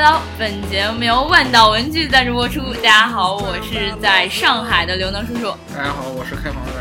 [0.00, 2.72] 到本节目由万岛文具赞助播出。
[2.72, 5.54] 大家好，我是在上海的刘能叔叔。
[5.76, 6.72] 大家好，我是开房的。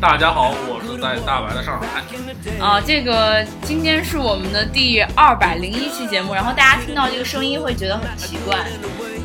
[0.00, 2.02] 大家好，我是在大白的上海。
[2.58, 8.56] 啊，这个今天是我们的第二百零一期节目，然后大家听到这个声音会觉得很奇怪，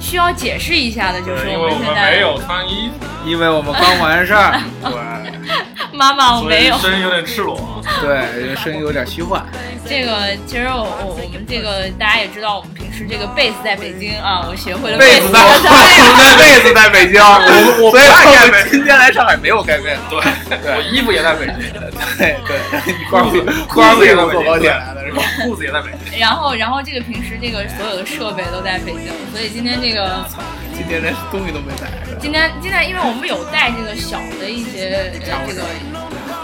[0.01, 4.91] 需要解释一下的就是因为我们们现在没有穿衣服，因为我们刚完事儿，对，
[5.93, 6.75] 妈妈我没有。
[6.75, 7.59] 以声音有点赤裸。
[8.01, 9.43] 对，声音有点虚幻。
[9.87, 15.39] 这个，其实我我我们这个大家也知道，我们平时这个贝斯在北京啊，我学会了斯被子在，
[16.17, 20.01] 在被子在北京，我我所以不爱盖被我们今天来上海没有盖被子。
[20.09, 20.21] 对，
[20.75, 21.55] 我衣服也在北京，
[22.17, 25.00] 对对，你光裤子光裤子也在北京坐高铁来的
[25.43, 26.19] 裤子也在北京。
[26.19, 30.25] 然后然后这个平时这个所有的设备都在北京，所以今天这个
[30.75, 31.87] 今天连东西都没带。
[32.19, 35.65] 今天今天因为我们有带这个小的一些呃这个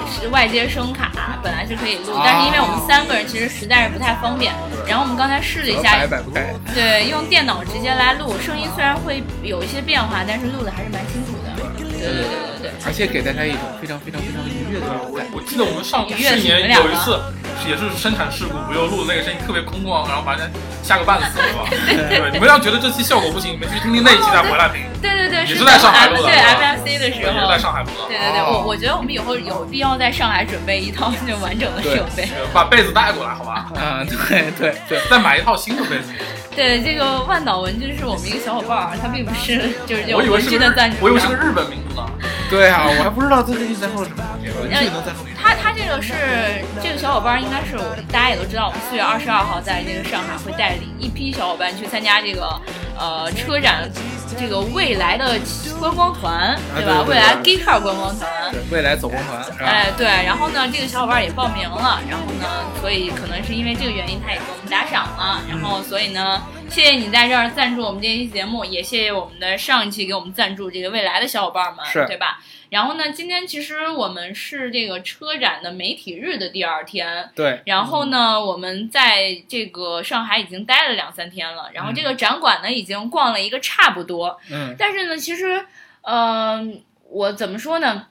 [0.09, 1.11] 是外接声卡，
[1.43, 4.53] 本来是可以录，但是因为我们三个人其实实在是不太方便，
[4.87, 6.53] 然后我们刚才试了一下摆，摆不开。
[6.73, 11.53] 对，用电脑直接来录，声音虽然会有一些变化，但是录的还是蛮清楚的。
[11.77, 15.31] 对对对而且给大家一种非常非常非常愉悦的我感觉。
[15.35, 17.19] 我记得我们上去年有一次
[17.67, 21.67] 也是生产事故，不就录的那个声音特别空旷，然后把人家吓个半死，是吧？
[22.09, 24.81] 对，你们要觉得这期效果不行，你们去听听那一期再回来听。
[25.01, 27.57] 对对对，也是在上海录的对是吧 FMC 的时候，也是在。
[27.57, 28.07] 上海录的。
[28.07, 32.29] 对对对，我我觉得我们以后有必要在上海准备一套就完整的设备。
[32.53, 33.67] 把被子带过来，好吧？
[33.75, 36.13] 嗯，对对对，再买一套新的被子。
[36.55, 41.03] 对，这个万岛文具是我们一个小伙伴儿，他并不是就是这我以为是个日具的赞助商。
[41.03, 42.05] 我以为是个日本名字呢。
[42.49, 44.23] 对啊，我还不知道他最近在做什么。
[45.41, 46.13] 他他这个是
[46.81, 52.59] 这个小伙伴，应该是我们大家也都知道，我们四月二十二号在这个上海会带领一批小伙伴去参加这个
[52.97, 53.89] 呃车展，
[54.39, 55.37] 这个未来的
[55.79, 57.03] 观光团，对吧？
[57.05, 58.29] 对对对未来 Geek Car 观光团。
[58.51, 59.45] 对，未来走光团？
[59.67, 62.47] 哎，对，然后呢，这个小伙伴也报名了，然后呢，
[62.81, 72.39] 所以可能是因为这个原因，他也给我们打赏了，然后所以呢，谢谢你在这儿赞助我们这一期节目，也谢谢我们的上一期给我们赞助这个未来的小伙伴们，对吧？
[72.69, 85.65] 然后呢，今天其实我们是这个车展的媒体日的第二天，对，然后呢，我们在这个上海已经待了两三天了，然后这个展馆呢已经逛了一个差不多，嗯，但是呢，其实，
[86.01, 88.07] 嗯、我怎么说呢？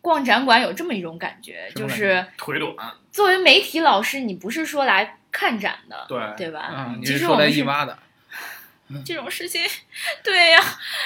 [0.00, 2.74] 逛展馆有这么一种感觉，就是腿短，
[3.12, 6.68] 作为媒体老师，你不是说来看展的，对对吧？
[6.70, 7.98] 嗯，你是来义挖的？
[9.06, 9.62] 这种事情，
[10.22, 10.60] 对呀、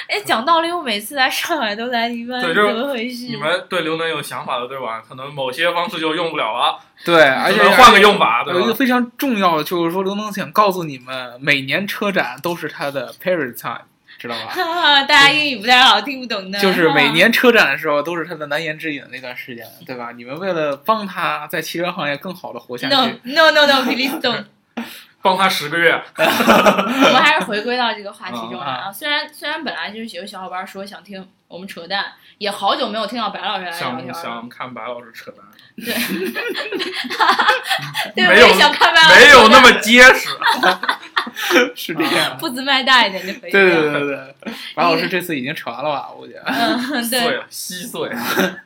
[0.09, 3.27] 哎，讲道理，我每次来上海都来一万，对就是怎么回事？
[3.27, 5.01] 你们对刘能有想法的，对吧？
[5.09, 8.75] 可能某些方式就用不了了，对，而且换个用法，有一个？
[8.75, 13.85] 非常重要的，就是说刘能想告诉你们，每年车展都是他的 period time，
[14.27, 14.53] 知道吧？
[14.53, 16.59] 哈哈，大家英语不太好，听不懂的。
[16.59, 20.11] 就是每哈 年车展的时候，都是他的难言之隐的那段时间，对吧？
[20.17, 24.45] 你们为了帮他在汽车行业更好的活下 No 去，no no no，please don't。
[25.23, 26.23] 帮他十个月， 我
[27.13, 28.93] 们还是回归到这个话题中啊。
[28.93, 34.13] 虽然虽然本来就是有小伙伴说想听我们扯淡，也好久没有听到白老师来聊了。
[34.13, 35.45] 想看白老师扯淡，
[35.77, 35.95] 对，
[38.15, 40.29] 对，我没有也想看白老师没有那么结实。
[41.75, 42.37] 是这样。
[42.39, 43.51] 步子迈大一点就可以。
[43.51, 44.01] 对对对对
[44.41, 46.09] 对， 白老师这次已经扯完了吧？
[46.11, 46.43] 我觉得。
[46.47, 48.11] 嗯，碎对了，稀碎。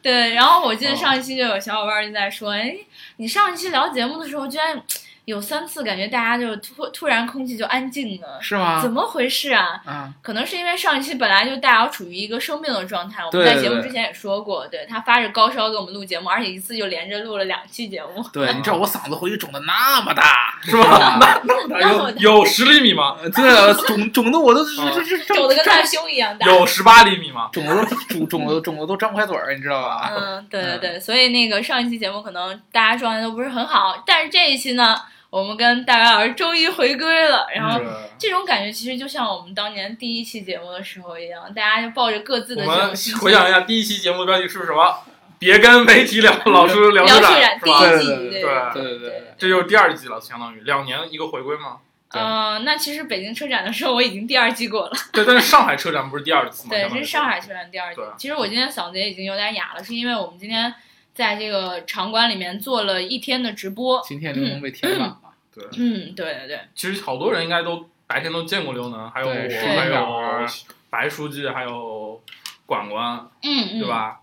[0.02, 0.34] 对。
[0.34, 2.74] 然后我记得上一期就有小伙伴就在说，哎，
[3.16, 4.80] 你上一期聊节目的时候，居然
[5.26, 8.80] 有三次感觉大家就突突然空气就安静了，是吗？
[8.82, 9.80] 怎么回事啊？
[9.86, 10.12] 嗯？
[10.22, 18.24] 可能是因为上一期本来就大家处于一个生病的状态，我们在节目之前也说过，对他发着高烧给我们录节目，而且一次就连着录了两期节目。
[18.32, 21.18] 对，你知道我嗓子回去肿的那么大， 是吧？
[21.20, 23.16] 那那么大有有十厘米吗？
[23.22, 26.46] 呃对，肿肿的我都肿的跟大胸一样大。
[26.46, 27.50] 有十八厘米吗？
[27.52, 30.12] 肿的都肿肿的肿的都张不开嘴儿，你知道吧？
[30.16, 34.96] 嗯，对对对，所以那个上一期节目可能大家状态都不是很好，但是这一期呢，
[35.30, 37.80] 我们跟大白老师终于回归了，然后
[38.18, 42.64] 这种感觉其实就像我们当年第一期节目的时候一样，大家就抱着各自的
[42.94, 45.04] 心回想一下，第一期节目的标题是什么？
[45.38, 47.94] 别跟媒体聊 老师聊聊车展第是吧？
[47.94, 51.78] 一季，对对对对对对这就是第二季了，相当于两年一个回归嘛。
[52.12, 54.92] 对嗯、那其实北京车展的时候我已经第二季过了。
[55.14, 56.70] 对，但是上海车展不是第二次吗？
[56.70, 58.00] 对，是上海车展第二季。
[58.18, 60.74] 其实我今天嗓子也已经有点哑了，是因为我们今天
[61.14, 64.02] 在这个场馆里面做了一天的直播。
[64.04, 65.19] 今天刘能被填满了，
[65.54, 69.94] 对，嗯，对对对，其实好多人应该都白天都见过刘能，还有我，还的。
[69.94, 70.46] 有
[70.90, 72.20] 白书记，还有
[72.66, 73.88] 管管，嗯嗯，对？
[73.88, 74.20] 吧？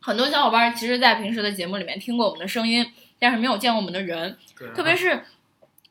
[0.00, 2.86] 很多小伙伴其实，在平时的节目里面听过我们的声音，
[3.18, 5.24] 但是没有见过我们的人，对，特别是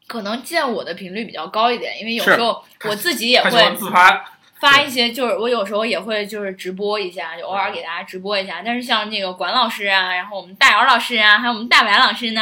[0.07, 4.23] 可能见我的频率比较高一点，因为有时候我自己也会自拍，
[4.59, 8.61] 发一些，就是我有时候也会就是直播一下，就偶尔给大家直播一下。
[8.63, 12.41] 但是像那个管老师啊，然后我们大姚老师啊，还有我们大白老师呢，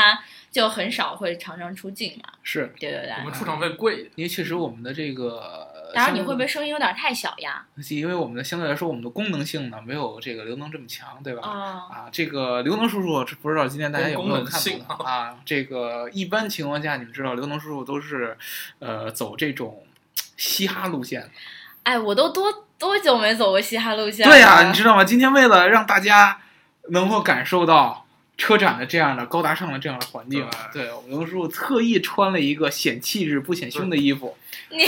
[0.51, 2.29] 就很少会常常出镜嘛。
[2.43, 3.23] 是对对对我。
[3.23, 7.65] 们出场费贵，因为确实我们的这个，当然，你会不会声音有点太小呀？
[7.89, 11.47] 因为我们的相对来说，我们的功能性呢没有这个刘能这么强，对吧？
[11.47, 11.55] 啊，
[11.89, 15.37] 啊，这个刘能叔叔，不知道今天大家有没有看过啊？
[15.45, 18.37] 这个一般情况下，你们知道刘能叔叔都是，
[18.79, 19.85] 呃，走这种
[20.37, 21.29] 嘻哈路线的。
[21.83, 24.31] 哎，我都多多久没走过嘻哈路线了？
[24.31, 25.03] 对呀、你知道吗？
[25.03, 26.39] 今天为了让大家
[26.89, 28.05] 能够感受到
[28.41, 30.43] 车展的这样的高大上的这样的环境，
[30.73, 34.35] 对我们刘能叔叔特意穿了一个显气质不显胸的衣服。
[34.71, 34.83] 你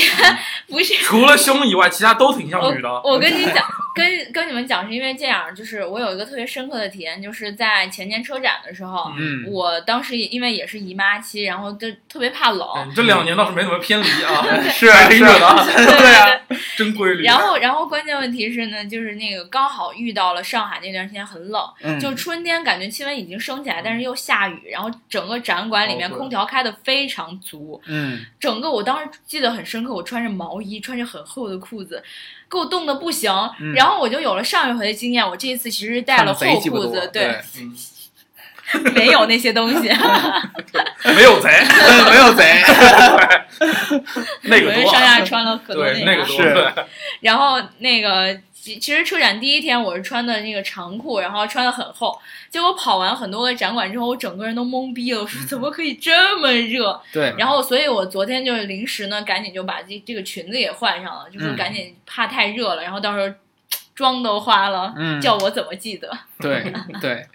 [0.68, 2.90] 不是除了胸以外，其他都挺像女的。
[3.04, 16.40] 我跟你讲，跟跟你们讲，是因为这样，就是我有一个特别深刻的体验，就是在前年车展的时候，嗯，我当时因为也是姨妈期，然后就特别怕冷，这两年倒是没怎么偏离啊，是啊挺是的啊，对对啊。
[16.76, 17.24] 真规律。
[17.24, 32.04] 然后，然后关键问题是呢，就是那个刚好遇到了上海那段时间很冷，嗯就春天感觉气温已经升起来，但是又下雨，然后整个展馆里面空调开的非常足，嗯，整个我当时记得很深刻，我穿着毛衣，穿着很厚的裤子，
[32.54, 33.32] 给我冻得不行。
[33.60, 33.74] 嗯。
[33.74, 37.76] 然后我就有了上一回的经验，我这一次其实带了厚裤子，对，嗯，
[38.94, 39.90] 没有那些东西。
[41.16, 41.50] 没有贼，
[42.10, 42.64] 没有贼，
[44.44, 46.88] 那个多我是上下穿了可多对那个。
[47.22, 52.18] 然后那个其其实车展第一天我是穿的那个长裤，然后穿的很厚，
[52.50, 56.98] 结果跑完很多个展馆之后，我整个人都懵逼了，我说怎么可以这么热？
[57.12, 63.36] 对，然后所以我昨天就是临时呢，赶紧就把这这个裙子也换上了，就是嗯赶紧怕太热了，然后到时候
[63.94, 66.10] 妆都花了，嗯，叫我怎么记得？
[66.40, 67.28] 对对，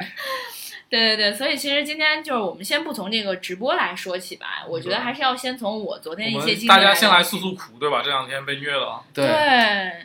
[0.91, 8.01] 对对对，所以其实今天就是我们先不从这个直播来说起吧，我觉得还是要先从我昨天一些经历大家先来来诉诉苦，对吧？
[8.03, 9.27] 这两天被虐了，对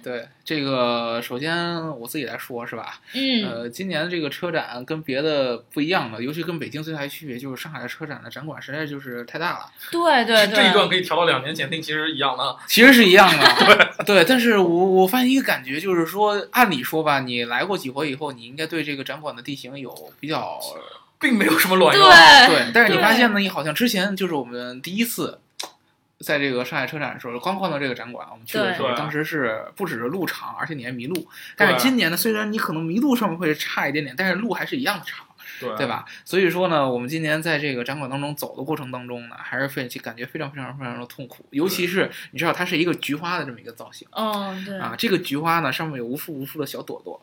[0.03, 2.99] 对，这个首先我自己来说，是吧？
[3.13, 9.65] 嗯，呃，今年的这个车展跟别的不一样的，尤其跟北京最大的区别就是上海的车展的展馆实在就是太大了。
[9.91, 12.57] 对对对，这一段可以调到两年前听，其实一样的。
[12.67, 13.45] 其实是一样的，
[14.05, 20.59] 对对但是我我发现一个感觉，就是说，按理说吧，你来过几回以后，你应该对这个展馆的地形有比较
[21.23, 22.07] 并没有什么卵用。
[22.07, 25.39] 对对，但是你发现呢，你好像之前就是我们第一次。
[26.19, 31.27] 在这个上海车展的时候，刚逛到这个展馆，我们去的时候，当时是不只是路长，而且你还迷路。
[31.57, 35.25] 但是今年呢，虽然你可能迷路上面会差一点点，但是路还是一样的长。
[35.59, 35.85] 对对？
[35.85, 36.05] 吧？
[36.23, 47.21] 所以说呢，我们今年在这个展馆当中走的过程当中呢，还是非感觉非常非常非常的痛苦，尤其是你知道它是一个菊花的这么一个造型哦对啊，这个菊花呢上面有无数无数的小朵朵，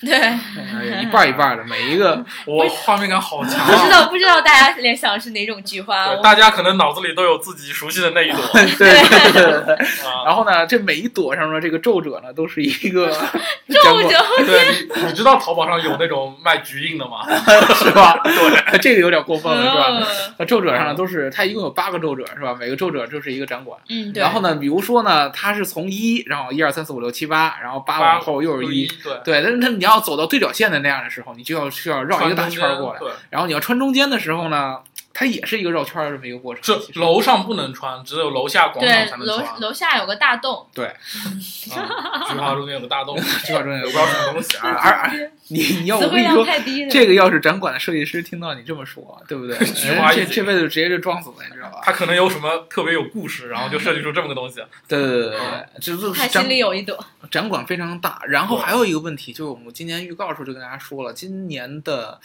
[0.00, 3.88] 对，呃一半儿一半儿的，每一个 我画面感好强不知啊！
[3.90, 6.08] 道不知道大家联想的是哪种菊花？
[6.08, 9.74] 对大家可能脑子里都有自己熟悉的那一朵对对对对对。
[10.06, 10.24] 啊。
[10.26, 13.10] 然后呢，这每一朵上的这个皱褶呢，都是一个
[13.82, 17.26] 皱褶，对，你你知道淘宝上有那种卖菊印的吗？
[17.74, 18.20] 是吧？
[18.24, 20.44] 对，这个有点过分了，是吧？
[20.44, 22.54] 皱褶上呢都是它一共有八个皱褶，是吧？
[22.58, 23.78] 每个皱褶就是一个展馆。
[23.88, 24.22] 嗯，对。
[24.22, 34.80] 然后呢，比如说呢，它是从一，然后一二三四五六七八，然后八往后又是一，对，对，但是它你要走到对角线的那样的时候，你就要需要绕一个大圈儿过来，对，然后你要穿中间的时候呢，
[35.18, 36.62] 它也是一个绕圈儿的这么一个过程。
[36.62, 39.60] 这楼上不能穿，只有楼下广场才能楼穿。
[39.62, 43.16] 楼下有个大洞， 对，啊菊花中间有个大洞，
[43.46, 44.80] 菊花中间有个也不知道什么东西而啊。
[44.82, 46.46] 而而你你要我跟你说。
[46.90, 49.56] 这个要是展馆的设计师听到你这么说，对不对？
[49.68, 51.80] 菊花这这辈子直接就撞死了，你知道吧？
[51.82, 54.56] 他可能有什么特别有故事，然后就设计出这么个东西。
[54.86, 57.02] 对对对对对，就是他展心里有一朵。
[57.30, 62.20] 展馆非常大，然后还有一个问题就是我们今年预告的时候就跟大家说了，今年的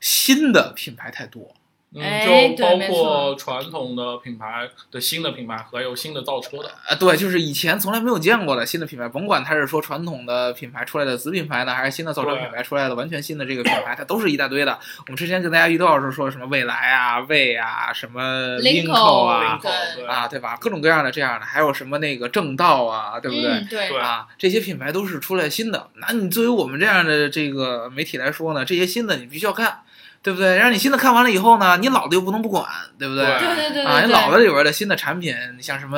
[0.00, 1.55] 新的品牌太多。
[1.94, 6.68] 嗯，哎就包括传统的品牌的新的品牌，和有新的造车的。
[6.68, 14.72] 啊，对，就是以前从来没有见过的新的品牌，甭管它是说传统的品牌出来的子品牌呢，还是新的造车品牌出来的完全新的这个品牌，它都是一大堆的。
[14.72, 20.58] 我们之前跟大家预告的时候说什么蔚来啊、魏啊、什么 Linko 啊对对啊，对吧？
[20.60, 23.50] 各种各样的这样的，还有什么那个正道啊，对不对？
[23.50, 25.88] 嗯，对对啊，这些品牌都是出来新的。
[25.94, 29.80] 那你作为我们这样的这个媒体来说呢，这些新的你必须要看，
[30.26, 30.58] 对不对？
[30.58, 32.66] 让你新的看完了以后呢，你老的又不能不管，
[32.98, 33.24] 对不对？
[33.24, 35.96] 对对对对啊，你老的里边的新的产品，你像什么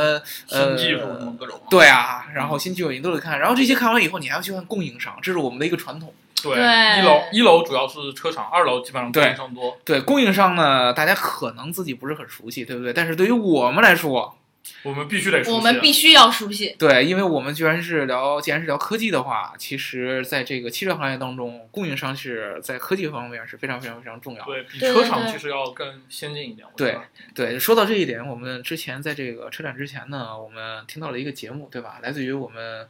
[0.51, 1.59] 呃新技术什么各种。
[1.71, 6.13] 对啊，然后新技术你都得看，然后这些看完以后，你还要去看供应商，这是我们的一个传统。
[6.43, 9.77] 对，对一楼一楼主要是车厂，二楼基本上供应商多。
[9.83, 12.93] 对供应商呢，大家可能自己不是很熟悉，对不对？
[12.93, 14.38] 但是对于我们来说，
[14.83, 15.57] 我们必须得熟悉。
[15.57, 16.75] 我们必须要熟悉。
[16.79, 24.53] 对，因为我们居然是聊，既然是聊科技的话，其实在这个汽车行业当中，供应商是在科技方面是非常非常非常重要的。
[24.53, 26.67] 对比对对对车厂其实要更先进一点。
[26.71, 27.01] 我觉得
[27.35, 31.99] 对，说到这一点，我们之前在这个车展之前呢，我们听到了一个节目，对吧？
[32.03, 32.87] 来自于我们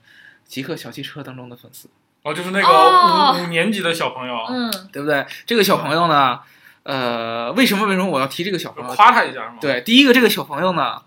[0.46, 1.88] 极客小汽车当中的粉丝，
[2.22, 5.24] 哦，就是那个哦五五年级的小朋友，嗯，对不对？
[5.46, 6.40] 这个小朋友呢，
[6.82, 8.94] 呃，为什么为什么我要提这个小朋友？
[8.94, 11.02] 夸他一下是吗？，对，第一个这个小朋友呢，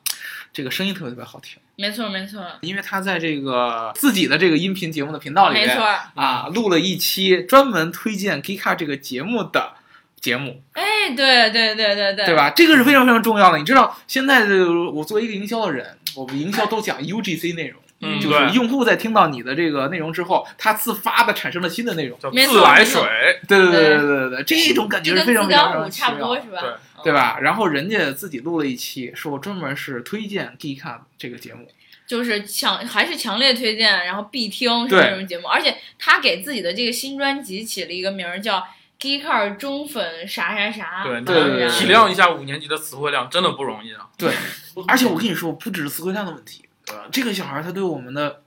[0.53, 5.85] 这个声音特别特别好听，没错没错因为他在这个自己的这个音频节目的频道里面没错。
[6.15, 9.73] 啊，录了一期专门推荐 Gika 这个节目的
[10.19, 12.35] 节目，哎，对对对对对，对？
[12.35, 12.51] 吧？
[12.51, 13.57] 这个是非常非常重要的。
[13.57, 17.81] 你知道，现在的我作为一个营销的人，我们营销都讲 UGC 内容。
[18.03, 22.17] 嗯，就是，用户在听到你的这个内容之后，他自发的产生了新的内容。
[22.17, 22.99] 叫自来水，
[23.47, 26.61] 对对对对对对对，这种感觉是非常自非常非常干五差不多奇是吧？
[26.61, 26.71] 对
[27.03, 27.13] 对？
[27.13, 27.39] 吧？
[27.39, 31.67] 然后人家自己录了一期，说专门是推荐 Geek 这个节目。
[32.07, 38.61] 就是强还是强烈推荐，然后必听是对这种节目，而且他给自己的这个新专辑起了一个名儿叫
[38.99, 44.09] Geeker 中粉啥啥啥，对对对对体谅一下五年级的词汇量真的不容易啊。
[44.17, 44.29] 对，
[44.89, 46.65] 而且我跟你说，不只是词汇量的问题，
[47.13, 48.41] 这个小孩他对我们的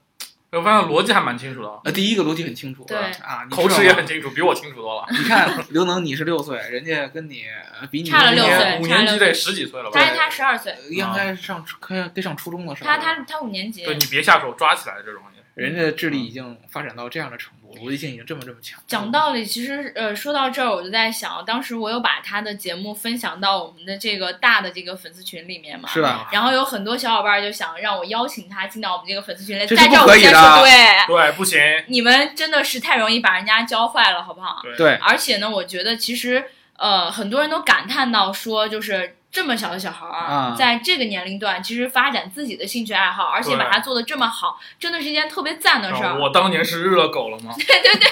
[0.51, 5.05] 我发现逻辑还蛮清楚的，呃第一个逻辑很清楚，对啊，你口齿也很清楚，比我清楚多了。
[5.11, 7.43] 你看刘能，你是六岁，人家跟你
[7.79, 9.99] 呃比你差了六岁五年级得十几岁了吧？
[9.99, 12.97] 他他十二岁，应该上初该该上初中了，是吧？
[12.97, 15.35] 他他他五年级，对你别下手抓起来这种东西。
[15.55, 18.79] 人家的智力已经发展到这样的程度，逻辑性已经这么这么强。
[18.87, 31.59] 讲道理，其实呃，说到这儿，我就在想，当时我有把他的节目分享到我们的这个大的这个粉丝群里面嘛，是的，然后有很多小伙伴就想让我邀请他进到我们这个粉丝群来，这是在这儿不可以的我先说，对，对，不行。
[31.87, 34.61] 你们真的是太容易把人家教坏了，好不好？
[34.63, 36.43] 对对，而且呢，我觉得其实
[36.77, 46.17] 呃，很多人都感叹到说，就是这么小的小孩儿，啊在这个年龄段，其实发展自己的兴趣爱好，而且把它做的这么好，真的是一件特别赞的事儿。
[46.17, 47.53] 我当年是热狗了吗？
[47.59, 48.07] 对对对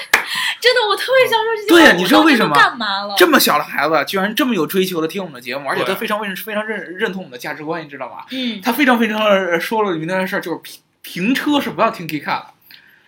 [0.59, 1.75] 真的，我特别想说这些话。
[1.77, 3.15] 对呀你知道为什么都干嘛了？
[3.17, 8.25] 这么小的孩子居然这么有追求的听我们的节目，而且他非常非常非常认认同我们的价值观，你知道吧？
[8.31, 12.51] 嗯，他非常非常地说了明那件事儿，就是停停车是不要听 K 卡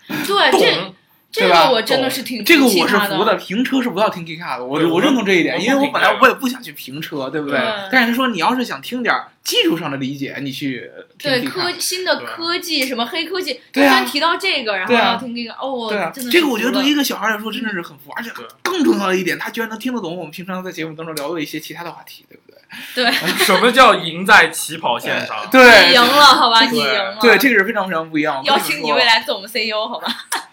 [0.08, 0.96] 的，对，这懂，
[1.36, 7.90] 这个我真的是挺这个我是服的，评车是不要听 K 卡的，我对我我认同这一点，因为我本来我也不想去评车，对不对对？
[7.92, 10.90] 但是他说你要是想听点儿技术上的理解，你去
[11.20, 11.72] 听对 K 科。
[11.80, 18.30] 新的科技，什么黑科技，突然提到这个，然后要听这个，哦，对啊真的，这个我觉得对一个小孩来说真的是很服，而且
[18.64, 22.56] 更重要的一点，他居然能听得懂我们平常在节目当中聊的一些其他的话题，对不对？
[22.96, 23.12] 对，
[23.46, 25.38] 什么叫赢在起跑线上？
[25.46, 27.18] 你对赢了，好吧，你赢了。
[27.22, 28.44] 对，这个是非常非常不一样。
[28.44, 30.08] 的邀请你未来做我们 CEO 好吧？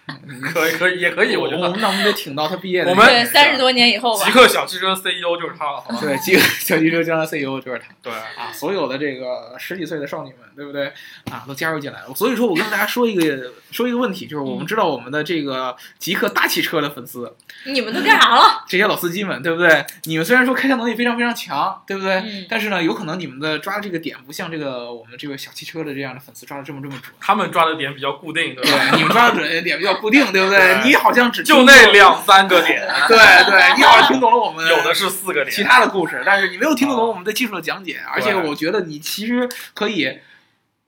[0.53, 3.25] 可以可以也可以，我觉得那我们得挺到他毕业的我们那天。
[3.25, 4.33] 对，三十多年以后吧极。
[4.33, 5.99] 客小汽车 CEO 就是他了，好吧？
[6.01, 8.53] 对，极客小汽车将来 CEO 就是他对，啊！
[8.53, 10.93] 所有的这个十几岁的少女们，对不对
[11.31, 11.45] 啊？
[11.47, 12.15] 都加入进来了。
[12.17, 17.33] 所以说我跟大家说一个说一个问题，就是我们知道我们的这个极客大汽车的粉丝，
[17.67, 18.65] 你们都干啥了？
[18.69, 19.85] 这些老司机们，对不对？
[20.05, 22.15] 你们虽然说开车能力非常非常强，对不对？
[22.17, 27.15] 嗯但是呢，有可能你们的抓的这个点不像这个我们这个小汽车的这样的粉丝抓的这么这么准。
[27.21, 28.91] 他们抓的点比较固定，对吧？
[28.91, 30.81] 对，你们抓的准点比较固定，对不对？
[30.85, 33.17] 你好像只就那两三个点，对
[33.51, 35.63] 对， 你好像听懂了我们有的是四个点其。
[35.63, 40.19] 他的故事，但是你没有听得懂我们对技术的讲解，而且我觉得你其实可以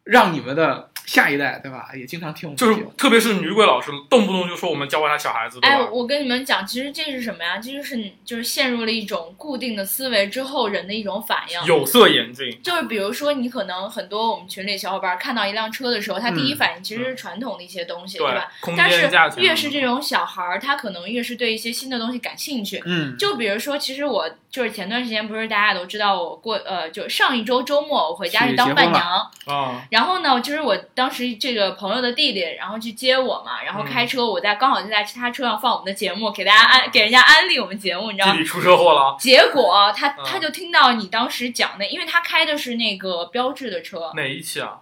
[0.05, 1.89] 让你们的下一代，对吧？
[1.95, 7.59] 也经常听我们就是特别是女鬼老师，动不动就说我们教坏他小孩子，对哎，我跟你们讲，其实这是什么呀？
[7.59, 11.65] 这就是就是陷入了一种固定的思维之后人的一种反应。
[11.67, 18.51] 有色眼镜，就是比如说，你可能很多我们群里小伙伴看到一辆车的时候，他第一嗯反应其实是传统的一些东西，对吧？
[18.61, 22.83] 空但是越是这种小孩儿，他可能越是对一些新的东西感兴趣。
[22.87, 38.33] 嗯，就比如说，其实我就是前段时间不是大家都知道我过呃，就上一周周末我回家去是当伴娘，啊，然后呢，就是我当时这个朋友的弟弟，然后去接我嘛，然后嗯开车，我在刚好就在他车上放我们的节目，给大家安给人家安利我们节目，你知道吗？
[38.35, 44.81] 弟弟出车祸了，结果他嗯他就听到你当时讲那，因为他开的是那个标志的车，哪一期啊？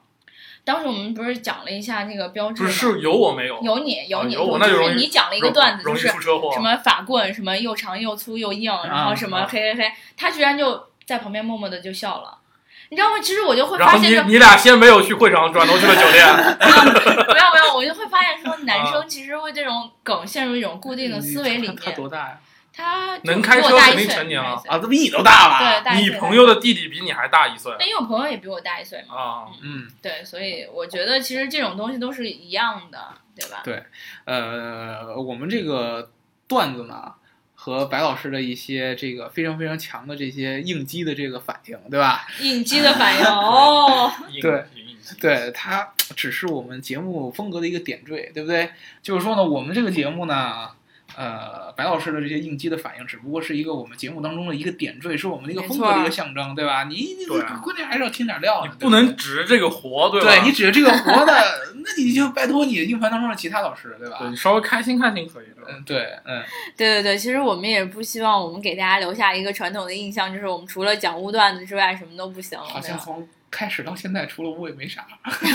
[0.65, 2.69] 当时我们不是讲了一下那个标志吗？
[2.69, 3.61] 不是是有我没有？
[3.63, 6.53] 有你有你，有我就是你讲了一个段子，就是出车祸。
[6.53, 12.39] 什么法棍，什么又长又粗又硬，然后什么啊嘿嘿嘿，他居然就在旁边默默的就笑了。
[12.93, 13.19] 你知道吗？
[13.23, 16.27] 其实我就会然后你发现你，你俩先没有去会场，转头去了酒店。
[17.33, 21.95] 没有没有，我就会发现说，男啊生其实会这种梗陷入一种固定的思维里他他面。
[21.97, 22.39] 多大呀？
[22.75, 25.81] 他能开车肯定岁成年了啊，都比你都大对，了。
[25.83, 29.45] 大你朋友的弟弟比你还大一岁但因为我朋友也比我大一岁嘛，啊？
[29.63, 32.99] 嗯，对，所以我觉得其实这种东西都是一样的，
[33.39, 33.61] 对吧？
[33.65, 33.83] 对
[34.27, 36.11] 呃，我们这个
[36.47, 37.13] 段子呢，
[37.65, 42.27] 和白老师的一些这个非常非常强的这些应激的这个反应，对吧？
[42.43, 44.11] 应激的反应哦，
[44.43, 44.65] 对
[45.21, 48.69] 对，它只是我们节目风格的一个点缀，对不对？
[49.01, 50.71] 就是说呢，我们这个节目呢，
[51.17, 56.85] 呃，白老师的这些应激的反应，只不过是一个我们节目当中的一个点缀，是我们的一个风格的一个象征，对吧？
[56.85, 60.27] 你你关键还是要听点料的，不能指着这个活，对吧？
[60.29, 61.33] 对你指着这个活的，
[61.75, 64.17] 那那你就拜托你硬盘当中的其他老师，对吧？
[64.21, 65.63] 对，你稍微开心开心可以的。
[65.69, 66.43] 嗯，对，嗯，
[66.77, 72.59] 对对对，其实我们也不希望我们给大家留下一个传统的印象，就是我们除了讲污段子之外，什么都不行。
[72.59, 75.07] 好像从开始到现在，除了污也没啥。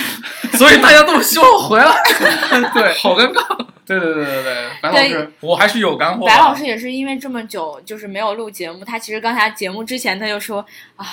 [0.53, 1.95] 所以大家都希望我回来。
[2.73, 3.67] 对，好尴尬。
[3.87, 6.25] 对对对对对，白老师，我还是有干货。
[6.27, 10.59] 白老师也是因为这么久就是没有录节目，他其实刚才节目之前他就说
[10.97, 11.05] 啊，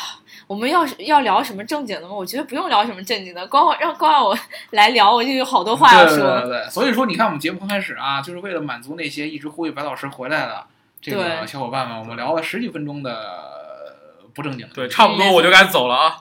[0.49, 2.13] 我们要要聊什么正经的吗？
[2.13, 4.37] 我觉得不用聊什么正经的，光让光让我
[4.71, 6.17] 来聊，我就有好多话要说。
[6.17, 10.67] 对对对，所以说你看我们节目刚开始啊，就是为了满足那些一直呼吁白老师回来的
[11.01, 13.95] 这个小伙伴们，我们聊了十几分钟的
[14.35, 14.75] 不正经的。
[14.75, 16.17] 对，差不多我就该走了啊。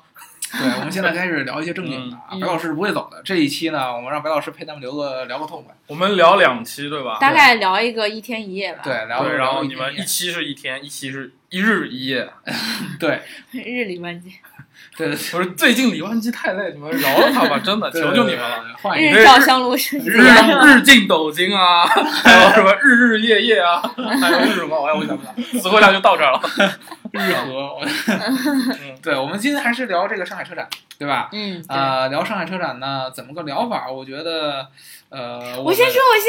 [0.60, 2.38] 对，我们现在开始聊一些正经的啊。
[2.40, 3.22] 白老师是不会走的。
[3.24, 5.76] 这一期呢，我们让白老师陪咱们聊个聊个痛快。
[5.88, 7.18] 我们聊两期，对吧？
[7.20, 8.82] 大概聊一个一天一夜吧。
[8.84, 12.30] 对，聊然后你们一期是一天，一期是一日一夜。
[13.00, 14.32] 对， 日理万机。
[14.96, 18.64] 对，不是最近李万基太累，你们饶了他吧，真的，求求你们了。
[18.96, 23.82] 日照香炉是日日进斗金啊，还有什么日日夜夜啊，
[24.22, 24.80] 还有日什么？
[24.80, 26.42] 我也我想不到，词汇量就到这儿了。
[27.14, 27.80] 日和，
[29.02, 30.68] 对，我们今天还是聊这个上海车展，
[30.98, 31.30] 对吧？
[31.32, 33.90] 嗯，呃，聊上海车展呢，怎么个聊法？
[33.90, 34.68] 我觉得，
[35.10, 36.26] 呃，我先说，我先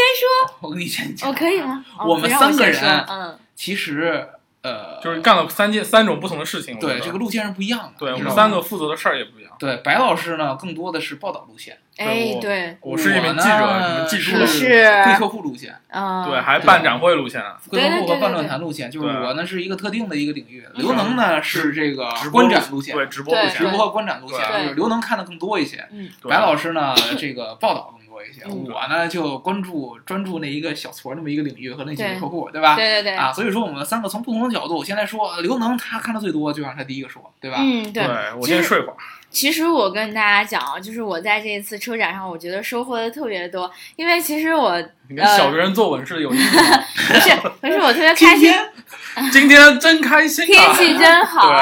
[0.47, 1.85] 说， 我跟你先讲，我可以吗？
[2.07, 4.29] 我们三个人，嗯，其实。
[4.65, 6.79] 呃，就是干了三件三种不同的事情。
[6.79, 7.93] 对，这个路线是不一样的。
[7.99, 9.44] 对我们三个负责的事儿也不一样。
[9.59, 11.79] 对，白老师呢，更多的是报道路线。
[11.97, 14.47] 哎，对，我是一名记者，你们记住了。
[14.47, 14.69] 是
[15.05, 15.75] 贵客户路线。
[15.89, 17.41] 啊，对，还办展会路线。
[17.71, 20.67] 会客户和办论坛路线，就是我呢是一个特定的一个领域。
[20.75, 25.87] 刘能呢是这个观展路线，对，直播路线，直播和观展路线，就是刘能看的更多一些。
[26.29, 28.05] 白老师呢，这个报道更多。
[28.25, 32.75] 一些，我呢就关注专注那一个小撮那么一个领域和那几个客户，对吧？
[32.75, 33.17] 对对对。
[33.17, 37.59] 啊，所以说我们三个从不同的角度，先来说刘能他看的最多，就让他第一个说，对吧？
[37.61, 38.07] 嗯，对。
[38.39, 38.95] 我先睡会儿。
[39.35, 46.57] 其实我跟大家讲啊，就是我在这一次车展上，我觉得收获的特别多，因为其实我你跟小学生作文似的有意思。
[46.57, 48.55] 不是，不是，我特别开心。
[49.33, 51.53] 今天真开心，天气真好。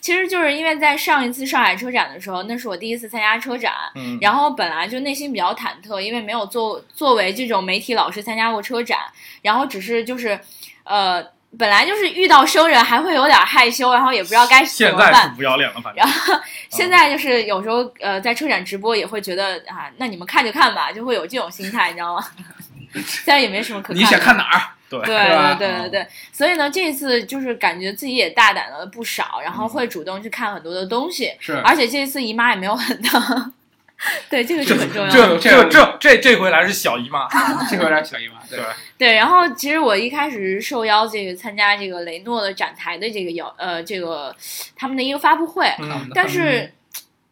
[0.00, 8.98] 其实就是因为在上一次上海车展的时候，那是我第一次参加车展，嗯，然后本来就内心比较忐忑，因为没有作作为这种媒体老师参加过车展，
[9.42, 10.38] 然后只是就是，
[10.84, 11.22] 呃，
[11.58, 15.12] 本来就是遇到生人还会有点害羞，然后也不知道该怎么办。
[15.12, 15.96] 现在是不要脸了，反正。
[15.96, 16.34] 然后
[16.68, 22.24] 现在就是有时候呃在车展直播也会觉得啊，那你们看就看吧，就会有这种心态，你知道吗？
[22.94, 23.96] 现在也没什么可看。
[23.96, 24.62] 你想看哪儿？
[24.90, 33.52] 对对对对对，所以呢，这次就是感觉自己也大胆了不少，然后会主动去看很多的东西，是，而且这次姨妈也没有很疼，
[34.30, 35.08] 对，这个是很重要。
[35.10, 37.28] 这这这这 这回来是小姨妈，
[37.70, 38.58] 这回来小姨妈，对
[38.96, 39.14] 对。
[39.14, 44.34] 然后其实我一开始受邀这个参加这个雷诺的展台的这个邀呃这个
[44.76, 45.68] 他们的一个发布会，
[46.14, 46.72] 但是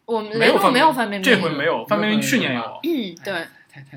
[0.05, 3.47] 我们雷诺没有范冰冰，这回没有范冰冰去年有，嗯，对。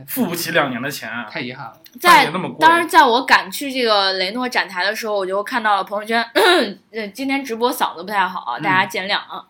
[0.06, 1.72] 付不起两年的钱，太遗憾了。
[1.98, 6.22] 在当时，在我赶去这个雷诺展台的时候，我就看到了朋友圈。
[6.92, 9.42] 呃，今天直播嗓子不太好，大家见谅啊。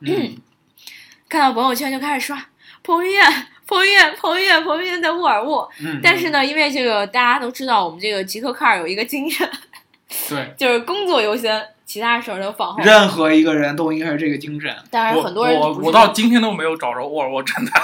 [1.28, 2.40] 看到朋友圈就开始刷
[2.82, 5.70] 彭于晏，彭于晏，彭于晏，彭于晏在沃尔沃。
[6.02, 9.48] 但是呢，因为这个大家都知道，我们这个极客卡尔有一个精神，
[10.28, 12.82] 对， 就是工作优先，其他事儿都放后。
[12.82, 14.74] 任何一个人都应该是这个精神。
[14.90, 17.82] 当然，很多人我我到今天都没有找着沃尔沃站台。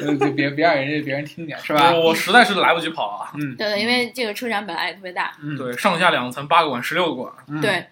[0.00, 1.92] 就别别让人家别人听见，是吧？
[1.92, 3.30] 我实在是来不及跑啊。
[3.34, 5.32] 嗯，对对，因为这个车展本来也特别大。
[5.40, 7.32] 嗯，对，上下两层，八个馆，十六个馆。
[7.48, 7.86] 嗯对。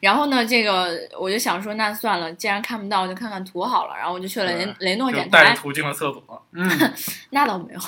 [0.00, 3.94] 然后呢，这个我就想说，那算了，既然看不到，就看看图好了。
[3.96, 6.22] 然后我就去了雷雷诺展台，带着图进了厕所。
[6.52, 6.94] 嗯，
[7.30, 7.80] 那倒没有，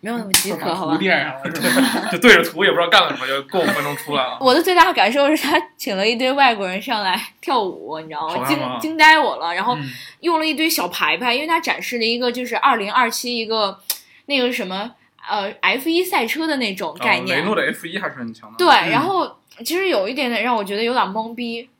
[0.00, 0.96] 没有那么饥渴，好吧？
[0.98, 4.38] 垫上了，就对着图，也不知道干了什么，就过五分钟出来了。
[4.42, 8.46] 我的最大感受是他请了一堆外国人上来 跳舞，你知道吗？
[8.46, 9.54] 惊惊呆我了。
[9.54, 9.76] 然后
[10.20, 13.78] 用了一堆小牌牌，因为他展示了一个就是二零二七一个
[14.26, 14.90] 那个什么
[15.28, 17.38] 呃 F 一赛车的那种概念。
[17.38, 18.56] 雷诺的 F 一还是很强的。
[18.58, 19.36] 对，然后。
[19.64, 21.70] 其实有一点点让我觉得有点懵逼，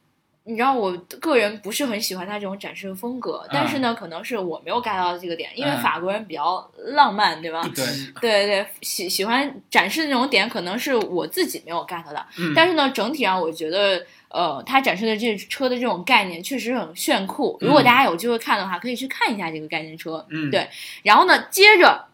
[0.44, 7.68] 你知道，我个人不是很喜欢他这种展示的风格，但是呢，可能是我没有 get 到这个点，因为法国人比较浪漫，对吧？
[7.74, 7.84] 对
[8.20, 12.24] 对对，喜喜欢展示那种点，可能是我自己没有 get 的。
[12.54, 17.58] 但是呢，整体上我觉得，呃，他展示的这车的这种概念确实很炫酷。
[17.60, 20.24] 如果大家有机会看的话，可以去看一下这个概念车。
[20.30, 20.68] 嗯，对。
[21.02, 22.04] 然后呢，接着。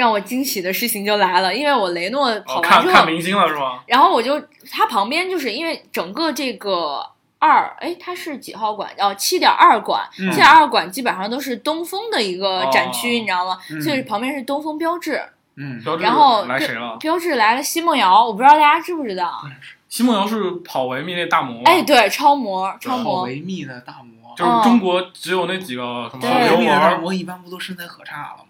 [0.00, 3.80] 让我惊喜的事情就来了，因为我雷诺跑完之后，看明星了是吗？
[3.86, 7.06] 然后我就他旁边就是因为整个这个
[7.38, 8.90] 二，哎，它是几号馆？
[8.98, 13.58] 哦，七点二馆，七点二馆基本上都是东风的一个展区，你知道吗？
[13.82, 15.22] 所以旁边是东风标致，
[15.56, 16.96] 嗯，标志然后来谁了？
[16.98, 19.42] 标志来了奚梦瑶，我不知道大家知不知道。
[19.88, 28.44] 奚梦瑶是跑维密那大魔，哎，，对，超模，超好模，维密的大魔，就是中国只有那几个什么对刘维密的大雯，魔一般不都身材可差了吗？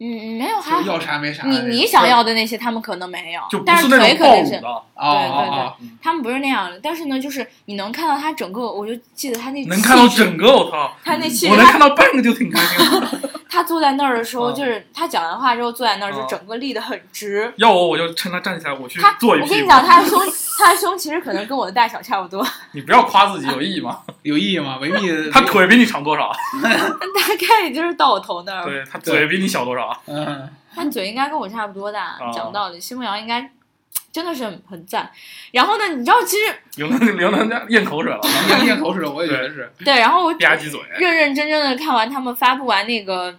[0.00, 1.58] 嗯嗯，没有，还要啥没啥你。
[1.60, 10.92] 你想要的那些他们可能没有就，但是腿肯定是对对哦哦，他们不是那样的，但是呢，就是你能看到他整个，我就记得他那能看到整个，我操！
[11.04, 13.10] 他那我能他看到半个就挺开心了。
[13.54, 17.50] 他坐在那儿的时候，嗯就是他讲完话之后坐在那儿，就嗯整个立得很直。
[17.56, 19.40] 要我我就趁他站起来，我去他，做一。
[19.40, 20.20] 我跟你讲，他的胸，
[20.58, 24.00] 他的胸其实可能跟我的大小差不多，你不要夸自己有意义吗？
[24.22, 24.78] 有意义吗？
[24.82, 26.32] 维密他腿比你长多少？
[26.62, 28.64] 大概也就是到我头那儿。
[28.64, 29.83] 对他嘴比你小多少？
[30.06, 32.16] 嗯，他嘴应该跟我差不多大。
[32.20, 33.50] 哦讲道理，奚梦瑶应该
[34.12, 35.10] 真的是很很赞。
[35.52, 38.20] 然后呢，你知道，其实有能有的人咽口水了，
[38.50, 39.72] 咽咽口水，我也觉得是。
[39.84, 40.80] 对，然后我吧唧嘴。
[40.98, 43.34] 认认真真的看完他们发布完那个，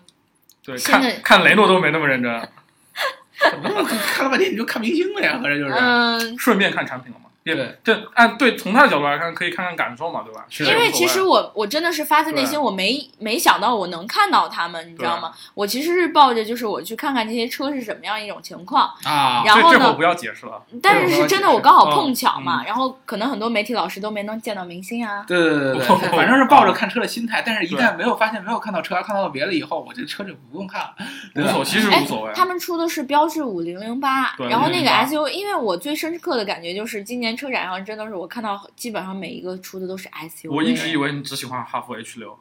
[0.64, 2.50] 对，看看雷诺都没那么认真，
[3.52, 5.74] 怎么看了半天你就看明星了呀，合着就是。
[5.74, 7.25] 嗯，顺便看产品了嘛。
[7.46, 10.44] 也对，这按对从他的角度来看，可以看看感受嘛，对吧？
[10.50, 15.32] 是因为其实我我真的是发自内心，我没没想到我能看到他们，你知道吗？
[15.54, 20.60] 我其实是抱着就是我去看看这些车是什么样一种情况，啊，然后呢这这会儿不要解释了。
[20.82, 25.24] 但是是真的我刚好碰嗯巧嘛，然后可能很多媒体老师都没能见到明星啊。
[25.28, 30.96] 对对对对对，反正是抱着看车的心态，但是一旦没有发现没有看到车，看到了别的以后，我这车就不用看了。
[31.36, 32.32] 无所，其实哎无所谓。
[32.34, 42.38] 他们出的是标致五零零八，然后那个 SUV，因为我最深刻的感觉就是今年车展上真的是我看到基本上每一个出的都是 SUV，我一直以为你只喜欢哈弗 H 六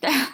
[0.00, 0.12] 但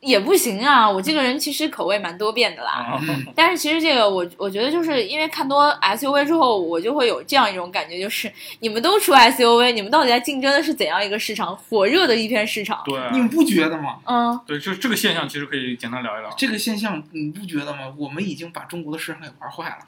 [0.00, 2.70] 也不行啊，我这个人其实口味蛮多变的啦。
[2.70, 3.00] 啊，
[3.34, 11.56] 但是其实这个我我觉得就是因为看多 SUV 之后，我就会有这样一种感觉，就是你们都出 SUV，你们到底在竞争的是怎样一个市场？
[11.56, 12.80] 火热的一片市场。
[12.84, 13.98] 对你们不觉得吗？
[14.04, 16.30] 嗯，对，就这个现象其实可以简单聊一聊。
[16.36, 17.92] 这个现象你不觉得吗？
[17.96, 19.78] 我们已经把中国的市场给玩坏了。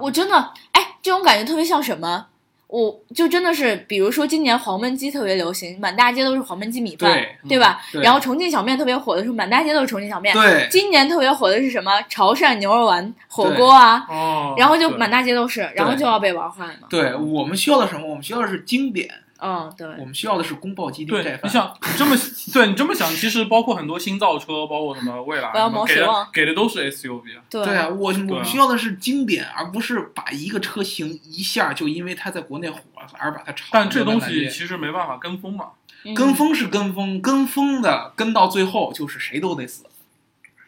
[0.00, 2.26] 我真的哎，这种感觉特别像什么？
[2.72, 7.78] 我就真的是，比如说今年黄焖鸡特别流行，满大街都是黄焖鸡米饭，对吧？
[7.92, 10.34] 对然后重庆小面特别火的时候，满大街都是重庆小面。
[10.34, 11.92] 对，今年特别火的是什么？
[12.08, 16.88] 潮汕牛肉丸火锅啊，哦，然后就满大街都是，然后就要被玩坏了。
[16.88, 18.08] 对我们需要的什么？
[18.08, 19.06] 我们需要的是经典，
[19.42, 19.86] 嗯，对。
[19.98, 21.40] 我们需要的是宫保鸡丁对盖，饭。
[21.44, 22.16] 你想你这么
[22.54, 25.50] 对你这么想，其实包括很多新造车，包括什么蔚来，
[25.86, 27.42] 给的给的都是 SUV 啊。
[27.50, 32.78] 对对啊，我我们需要的是经典，而不是把一个车型一下就因为它在国内火
[33.18, 33.66] 而把它炒。
[33.72, 35.66] 但这东西其实没办法跟风嘛。
[36.04, 39.84] 嗯跟风是跟风，跟风的跟到最后就是谁都得死。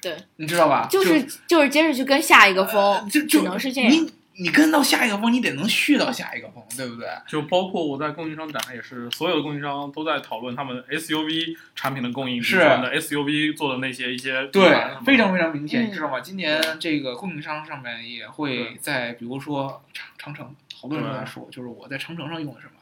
[0.00, 0.86] 对，你知道吧？
[0.88, 4.06] 就是就是接着去跟下一个风，呃就就只能是这样。
[4.36, 7.08] 你你跟到下一个风，你得能续到下一个风，对不对？
[7.26, 14.68] 就包括我在供应商展上也是，所有的供应商都在讨论他们 SUV 产品的供应，是的 SUV 做的那些一些对
[15.04, 16.20] 非常非常明显，嗯你知道吗？
[16.20, 22.72] 今年这个供应商上面也会在，比如说长长城，好多人都在说，就是我在长城上用的什么。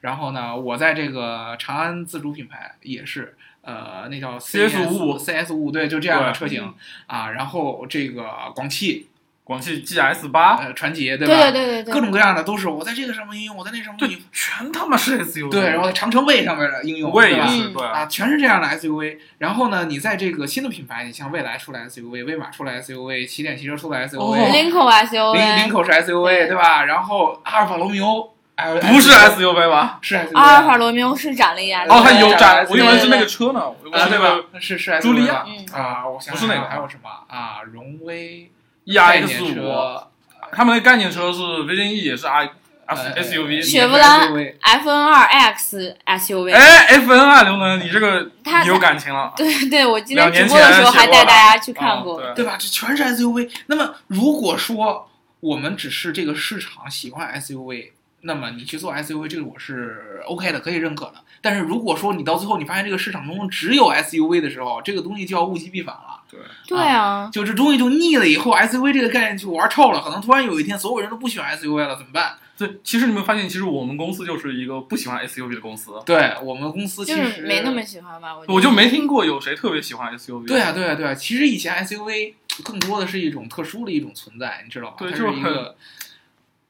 [0.00, 6.74] 然后呢，我在这个长安自主品牌也是，呃，那叫 CS55 CS 五对，就这样的车型
[7.06, 7.30] 啊。
[7.30, 9.08] 然后这个广汽，
[9.44, 11.34] 广汽 GS 八，呃，传祺，对吧？
[11.34, 15.50] 对对对对，各种各样的都是我在这个上面应用，我在那上面应对用，，全他妈是 SUV。
[15.50, 19.18] 对，然后在长城卫上面的应用，对吧是，嗯对啊，全是这样的 SUV。
[19.38, 26.84] 然后呢，你在这个新的品牌，你像蔚来出来 SUV，威马出来 SUV，起点汽车出来 SUV，、哦林口 SUV，林口是 SUV 对吧？
[26.84, 29.98] 然后阿尔法罗密欧，哎不是 SUV 吧？
[30.00, 31.84] 是 SUV，阿尔法罗密欧是展了一眼。
[31.88, 34.48] 哦，它有展，我以为是那个车呢，啊，对是那个吧？
[34.60, 37.60] 是是 SUV 朱莉亚吧嗯啊，我想不是那个还有什么啊？
[37.72, 38.48] 荣威
[38.86, 40.08] 概念 ERX 五，车，
[40.52, 42.50] 他们的概念车是 Vision E 也是 I
[42.86, 43.62] 呃 SUV。
[43.62, 44.28] 雪佛兰
[44.60, 48.30] F N 二 X SUV，哎，F N 二，刘能，你这个
[48.66, 49.32] 有感情了。
[49.36, 52.20] 对对，我今天直播的时候还带大家去看过。
[52.20, 52.56] 啊对吧？
[52.58, 53.50] 这全是 SUV。
[53.66, 55.08] 那么如果说
[55.40, 57.92] 我们只是这个市场喜欢 SUV，
[58.22, 61.14] 那么你去做 SUV，这个我是 OK 的，可以认可的。
[61.40, 66.20] 但是如果说你到最后你发现这个市场中只有 SUV 的时候，这个东西就要物极必反了。
[66.30, 70.00] 对，对啊，就这东西就腻了以后，SUV 这个概念就玩臭了。
[70.00, 72.36] 可能突然有一天，所有人都不喜欢 SUV 了，怎么办？
[72.56, 78.36] 对，其实你们发现，其实我们公司就是一个不喜欢 SUV 的公司，对我们公司其实没那么喜欢吧？
[78.46, 80.46] 我就没听过有谁特别喜欢 SUV。
[80.46, 81.12] 对啊，对啊，对啊。
[81.12, 84.96] 其实以前 SUV 更多的是一种特殊的一种存在，你知道吧？
[85.00, 85.74] 它对就是一个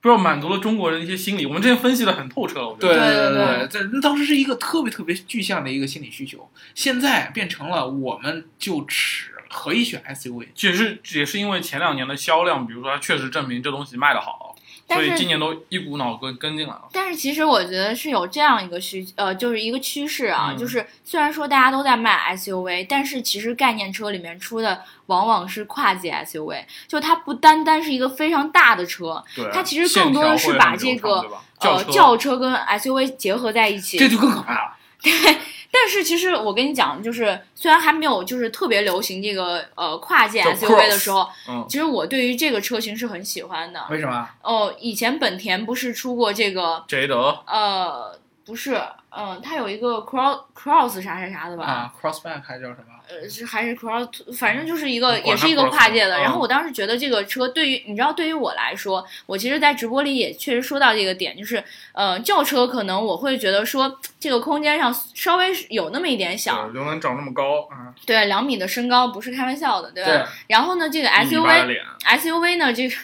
[0.03, 1.47] 不知道满足了中国人一些心理。
[1.47, 3.33] 我们之前分析的很透彻了，我觉对得。
[3.33, 10.49] 对对，这那当时是一个特别特别具象的一个心理需求，现在变成了我们就只可以选 SUV？
[10.61, 14.52] 也是也是因为前两年的销量，比如说它确实证明这东西卖得好，
[14.89, 16.83] 所以今年都一股脑跟跟进来了。
[16.93, 31.25] 但是其实我觉得是有这样一个需呃，就是一个趋势啊，嗯就是虽然说大家都在卖 SUV，但是其实概念车里面出的往往是跨界 SUV，就它不单单是一个非常大的车，它其实更多的是把这个
[31.61, 33.99] 呃轿轿车跟 SUV 结合在一起。
[33.99, 34.77] 这就更可怕了。
[35.75, 43.83] 但是其实我跟你讲，就是虽然还没有就是特别流行这个呃跨界 SUV 的时候，嗯，其实我对于这个车型是很喜欢的。
[43.89, 44.29] 为什么？
[44.43, 51.65] 哦，以前本田不是出过这个捷德呃，不是，嗯、它有一个 cross cross 啥啥啥的吧？
[51.65, 52.92] 啊，Crossback 还叫什么？
[53.13, 56.17] 呃，是还是 cross，反正就是一个，也是一个跨界的。
[56.17, 70.11] 嗯然后我当时觉得这个车对于你知道，对于我来说，我其实，在直播里也确实说到这个点，就是呃，轿车可能我会觉得说这个空间上稍微有那么一点小，对，又能长那么高，嗯，对，两米的身高不是开玩笑的，对吧？
[70.11, 72.95] 对，然后呢，这个一米八的 SUV 脸，SUV 呢，这个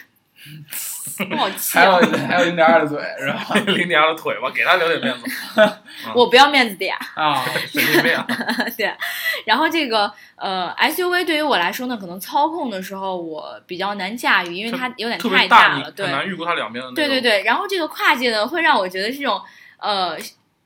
[0.98, 0.98] 不
[1.37, 1.99] 好气还有啊！
[2.27, 3.43] 还有零点二的嘴是吧？
[3.75, 5.29] 零点二的腿吧，给他留点面子，
[6.15, 6.97] 我不要面子的呀。
[7.15, 8.25] 啊，神经病啊。
[8.77, 8.93] 对，
[9.45, 15.91] 然后这个呃 SUV 对于我来说呢，可能操控的时候我比较难驾驭，因为它有点太大，你了。
[15.91, 16.91] 对很难预估它两边的。
[16.93, 19.41] 对对对，然后这个跨界呢，会让我觉得是这种
[19.77, 20.17] 呃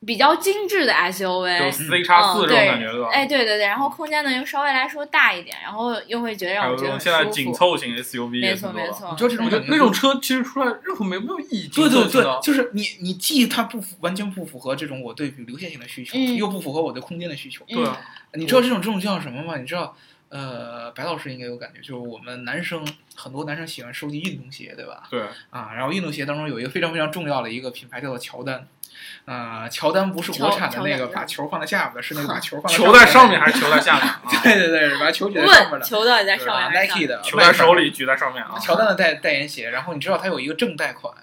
[0.05, 1.71] 比较精致的 SUV 就。
[1.71, 3.09] C 叉四这种感觉，对吧？
[3.11, 7.57] 哎，对对对，然后空间呢又稍微来说大一点，然后又会觉得让我觉得现在紧舒服。
[7.57, 8.55] 凑型 SUV 没。
[8.55, 11.67] 错没错你，知道这种那种车其实出来任何没没有意义。
[11.73, 17.63] 对对对就是你你既它不符完全不符合这种我对比流线型的需求，嗯又不符合我对空间的需求。
[17.69, 17.99] 嗯对啊，
[18.33, 19.57] 你知道这种这种叫什么吗？
[19.57, 19.95] 你知道，
[20.29, 22.85] 呃，白老师应该有感觉，就是我们男生
[23.15, 25.03] 很多男生喜欢收集运动鞋，对吧？
[25.09, 28.67] 对，啊，然后运动鞋当中有一个非常非常重要的一个品牌叫做乔丹。
[29.25, 34.21] 啊、乔丹不是国产的那个把球放在下边的，是那个把球放在球在上上面还是球在下面啊？
[34.43, 35.86] 对对对，把球举在上面问的。
[35.86, 37.07] 球到底在上面？Nike？
[37.07, 38.59] 的，球在手里，举在上面啊。
[38.59, 41.13] 乔丹的代代言鞋，然后你知道它有一个正代款，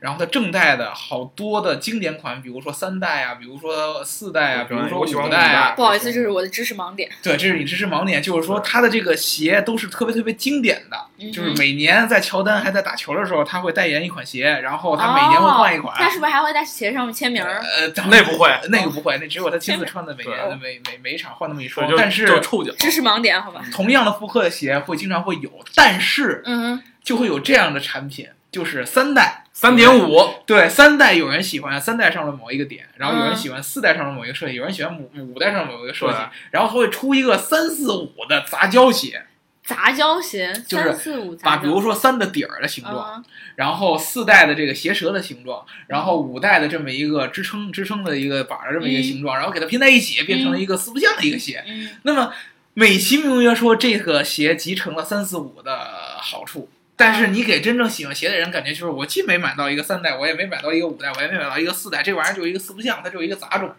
[0.00, 7.10] 然后它正代的好多的经典款，比如说三代啊，比如说四代啊，比如说我喜欢五代啊，不好意思，这是我的知识盲点。
[7.22, 15.94] 对，这是你知识盲点，就是说它的这个鞋都是特别特别经典的，嗯就是每年在乔丹还在打球的时候，他会代言一款鞋，然后他每年会换一款。
[15.94, 17.60] 哦他是不是还会在鞋上面签名儿？
[17.60, 21.68] 呃，那不会，那个不会，那只有他亲自穿的，每对年每每每一场换那么一。
[21.68, 23.64] 双但就是臭脚，知识盲点，好吧？
[23.72, 29.40] 同样的复刻的鞋会经常会有，但是嗯，就会有这样的产品，就是三代。
[29.56, 36.18] 三点五，对，三代有人喜欢三代上的某一个点，然后有人嗯喜欢四代上的某一个设计，有人喜欢五五代上的某一个设计，
[36.50, 39.22] 然后他会出一个三四五的杂交鞋，
[39.62, 51.62] 杂交鞋，就是四五把，比如说三的底儿的形状，嗯然后四代的这个鞋舌的形状，然后五代的这么一个支撑支撑的一个板儿的这么一个形状，然后给它拼在一起，变成了一个四不像的一个鞋。
[51.68, 52.32] 嗯那么
[52.74, 55.78] 美其名曰说这个鞋集成了三四五的
[56.20, 56.68] 好处。
[56.96, 63.74] 但是你给真正喜欢鞋的人感觉就是，我既没买到一个三代，我也没买到一个五代，我也没买到一个四代，这玩意儿就是一个四不像，它就是一个杂种，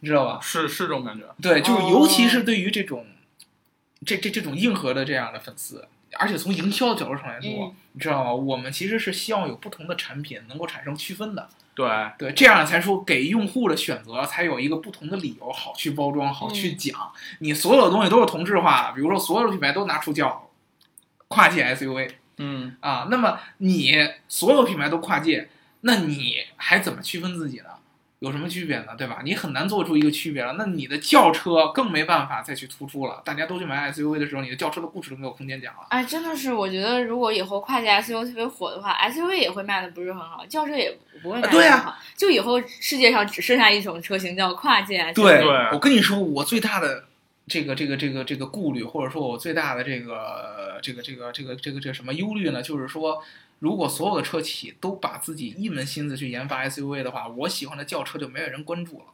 [0.00, 0.38] 你知道吧？
[0.42, 1.24] 是是这种感觉。
[1.40, 3.06] 对，就是哦尤其是对于这种，
[4.04, 8.32] 这这这种硬核的这样的粉丝，而且从营销的角度上来说，嗯你知道吗？
[8.32, 17.12] 我们其实是希望有不同的产品能够产生区分的，对，对，这样才说给用户的选择才有一个不同的理由，好去包装，好去嗯讲。
[17.40, 20.48] 你所有的东西都是同质化的，比如说所有的品牌都拿出叫
[21.26, 23.94] 跨界 SUV 嗯，啊，那么你
[24.28, 25.48] 所有品牌都跨界，
[25.82, 27.64] 那你还怎么区分自己呢？
[28.20, 28.96] 有什么区别呢？
[28.98, 29.20] 对吧？
[29.22, 30.54] 你很难做出一个区别了。
[30.58, 33.22] 那你的轿车更没办法再去突出了。
[33.24, 35.86] 大家都去买 SUV 的时候，你的轿车的故事都没有空间讲了。
[35.90, 41.96] 哎，真的是，我觉得如果以后跨界 SUV 特别火的话，SUV 也会卖的不是很好，轿车也不会卖的对啊很好。
[42.16, 45.14] 就以后世界上只剩下一种车型叫跨界 SUV。
[45.14, 47.04] 对，对我跟你说，我最大的
[47.48, 52.62] 这个这个这个这个顾虑，或者说我最大的这个这个这个这个这个这个什么忧虑呢？
[52.62, 53.22] 就是说，
[53.58, 59.04] 如果所有的车企都把自己一门心思去研发 SUV 的话，我喜欢的轿车就没有人关注了。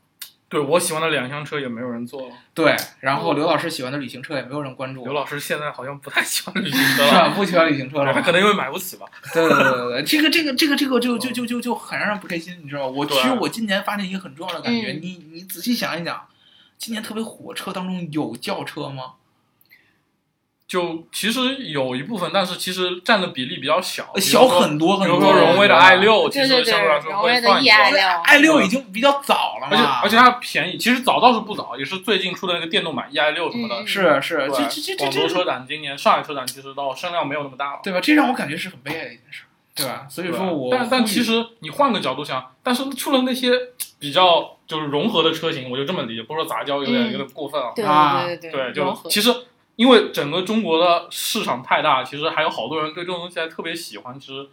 [0.47, 2.35] 对我喜欢的两厢车也没有人做了。
[2.53, 5.03] 对，然后嗯刘老师喜欢的旅行车也没有人关注。
[5.03, 7.27] 刘老师现在好像不太喜欢旅行车了是吧？
[7.27, 8.21] 了，不喜欢旅行车了他？
[8.21, 9.07] 可能因为买不起吧。
[9.33, 12.95] 对对对对对，这个这个这个这个就就就就就很让人不开心，你知道吗？
[12.97, 16.25] 我其实我今年发现一个很重要的感觉，嗯你你仔细想一想，
[16.79, 19.15] 今年特别火车当中有轿车吗？
[20.67, 25.31] 就其实有一部分，但是其实占的比例比较小，呃小很多很比如多。
[25.31, 33.83] 说荣威的 i 六，其对对对实相对来说荣威的会算一 E i 六 i 六已经比较早了嘛，而且而且它便宜，其实早倒是不早，也是最近出的那个电动版 E i 六什么的。
[33.83, 37.81] 嗯是是，对这这这这广州这车展今年上海车展其实到声量没有那么大了。
[37.85, 38.01] 对吧？
[38.01, 39.43] 这让我感觉是很悲哀的一件事，
[39.77, 40.07] 对吧？
[40.09, 43.51] 所以对说我但但其实你换个角度想，但是出了那些
[43.99, 47.73] 比较就是融合的车型，我就这么理解，不说杂交有点、嗯有点过分啊。
[47.75, 49.35] 对啊对对对，就其实
[49.77, 54.19] 因为整个中国的市场太大，其实还有好多人对这种东西还特别喜欢。
[54.19, 54.49] 其实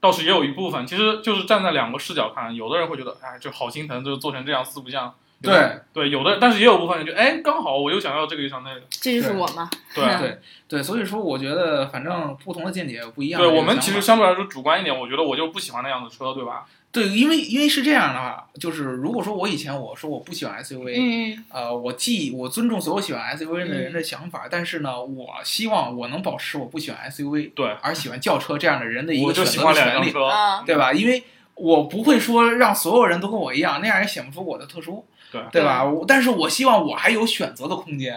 [0.00, 5.14] 倒是也有一部分，其实就是站在两个视角看，有的人会觉得，哎，就好心疼，就做成这样四不像。
[5.40, 5.54] 对
[5.92, 8.80] 对，有的，但是也有部分人觉得，哎，刚好我又想要这个又想那个。
[8.90, 9.70] 这就是我嘛。
[9.94, 13.40] 对 对对，所以说我觉得反正不同的见解不一样。
[13.40, 16.66] 对我们其实相对来说主观一点，我觉得我就不喜欢那样的车，对吧？
[16.90, 30.24] 对，因为因为是这样的话，就是如果说我以前我说我不喜欢 SUV，嗯呃，我既我尊重所有喜欢 SUV 的人的想法，但是呢，我希望我能保持我不喜欢 SUV，对，而喜欢轿车这样的人的一个选就喜欢两择的权利，辆车。
[30.26, 30.92] 啊，对吧？
[30.92, 31.22] 因为
[31.54, 35.84] 我不会说让所有人都跟我一样，那样也显不出我的特殊，对对吧？
[36.06, 38.16] 但是我希望我还有选择的空间。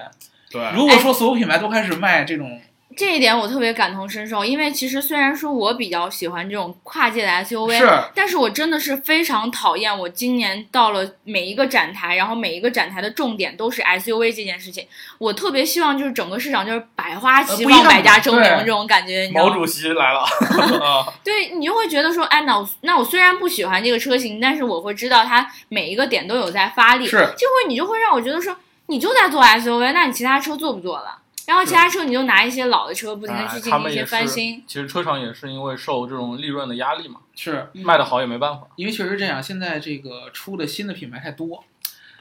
[0.50, 2.62] 对，如果说所有品牌都开始卖这种，
[2.96, 14.86] 这一点我特别感同身受，因为其实虽然说我比较喜欢这种跨界的 SUV，是但是我真的是非常讨厌我今年到了每一个展台，然后每一个展台的重点都是 SUV 这件事情。
[15.18, 19.30] 我特别希望就是整个市场就是百花齐放、百家争鸣这种感觉？
[19.34, 20.20] 毛主席来了
[20.84, 21.08] 啊！
[21.24, 28.56] 对你就会觉得说，哎，那我那我虽然不喜欢这个车型，但是我会知道它每一个点都有在发力，是就会你就会让我觉得说，
[28.88, 31.20] 你就在做 SUV，那你其他车做不做了？
[31.48, 38.68] 然后其他车你就拿一些老的车，不停的哎去进行一些他们也翻新。，其实车厂也是因为受这种利润的压力嘛，是嗯卖的好也没办法。
[38.76, 41.64] 因为确实这样，现在这个出的新的品牌太多，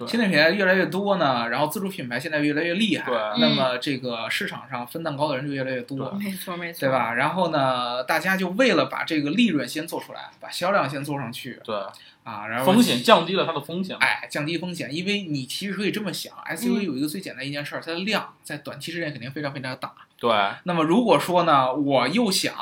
[0.06, 6.88] 新的品牌越来越多呢，然后自主品牌现在越来越厉害，那么这个市场上分蛋糕的人就越来越多，没错没错，对？
[6.88, 7.12] 吧？
[7.14, 11.76] 然后呢，大家就为了把这个利润先做出来，把销量先做上去对，
[12.24, 14.04] 啊，然后风险降低了它的风险嘛。
[14.04, 19.92] 哎，降低风险，因为你其实可以这么想，SUV 有一个最简单一件事儿，它的量在短期之内肯定非常非常大。
[20.18, 20.30] 对，
[20.64, 22.54] 那么如果说呢，我又想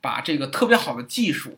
[0.00, 1.56] 把这个特别好的技术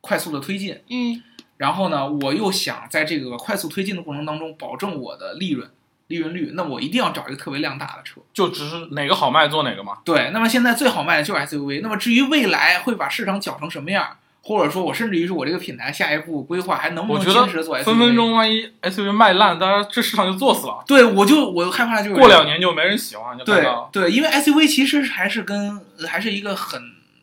[0.00, 1.22] 快速的推进，嗯
[1.56, 5.70] 然后呢，我又想在这个快速推进的过程当中保证我的利润
[6.08, 8.20] 利润率，那我一定要找一个特别量大的车。
[8.34, 9.98] 就只是哪个好卖做哪个嘛。
[10.04, 11.80] 对，那么现在最好卖的就是 SUV。
[11.80, 17.84] 那么至于未来会把市场搅成什么样，或者说我甚至于是我这个品牌下一步规划还能不能坚持做 SUV？
[17.84, 20.82] 分分钟万一 SUV 卖烂，当然这市场就做死了。
[20.86, 26.80] 对我就我害怕就是过两年就没人喜欢，就对到对，因为 SUV 其实还是跟还是一个很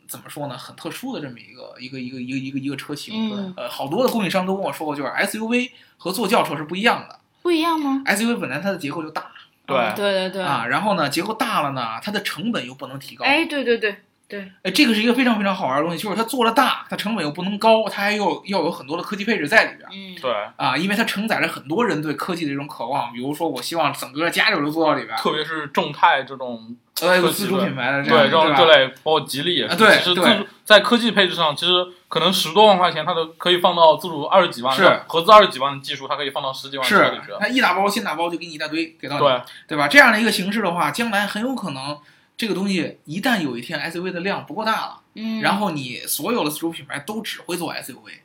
[0.08, 3.14] 怎么说呢，很特殊的这么一个一个一个一个一个一个车型。
[3.36, 7.20] 嗯，呃，好多的供应商都跟我说过，就是 SUV 和坐轿车是不一样的。
[7.42, 9.24] 不一样吗？SUV 本来它的结构就大
[9.66, 13.24] 对嗯对对对，啊，然后呢，结构大了呢，它的成本又不能提高。
[13.24, 13.98] 哎，对对对
[14.30, 23.12] 对，哎，这个是一个非常非常好玩的东西，就是它做了大，它成本又不能高，它还要要有很多的科技配置在里边嗯，对，啊，因为它承载了很多人对科技的这种渴望。
[23.12, 29.74] 比如说，我希望整个家里都做到里边，特别是众泰这种呃，自主品牌的这对样，吧这种这类，包括吉利也是。
[29.74, 31.72] 啊对其实自对主在科技配置上，其实
[32.08, 37.32] 可能十多万块钱，它都可以放到自主二十几万，是合资二十几万的技术，它可以放到十几万的车里是去。
[37.39, 39.88] 它一打包先打包就给你一大堆给到你，对，对吧？
[39.88, 41.98] 这样的一个形式的话，将来很有可能
[42.39, 48.19] 这个东西一旦有一天 SUV 的量不够大了，嗯，然后你所有的自主品牌都只会做 SUV，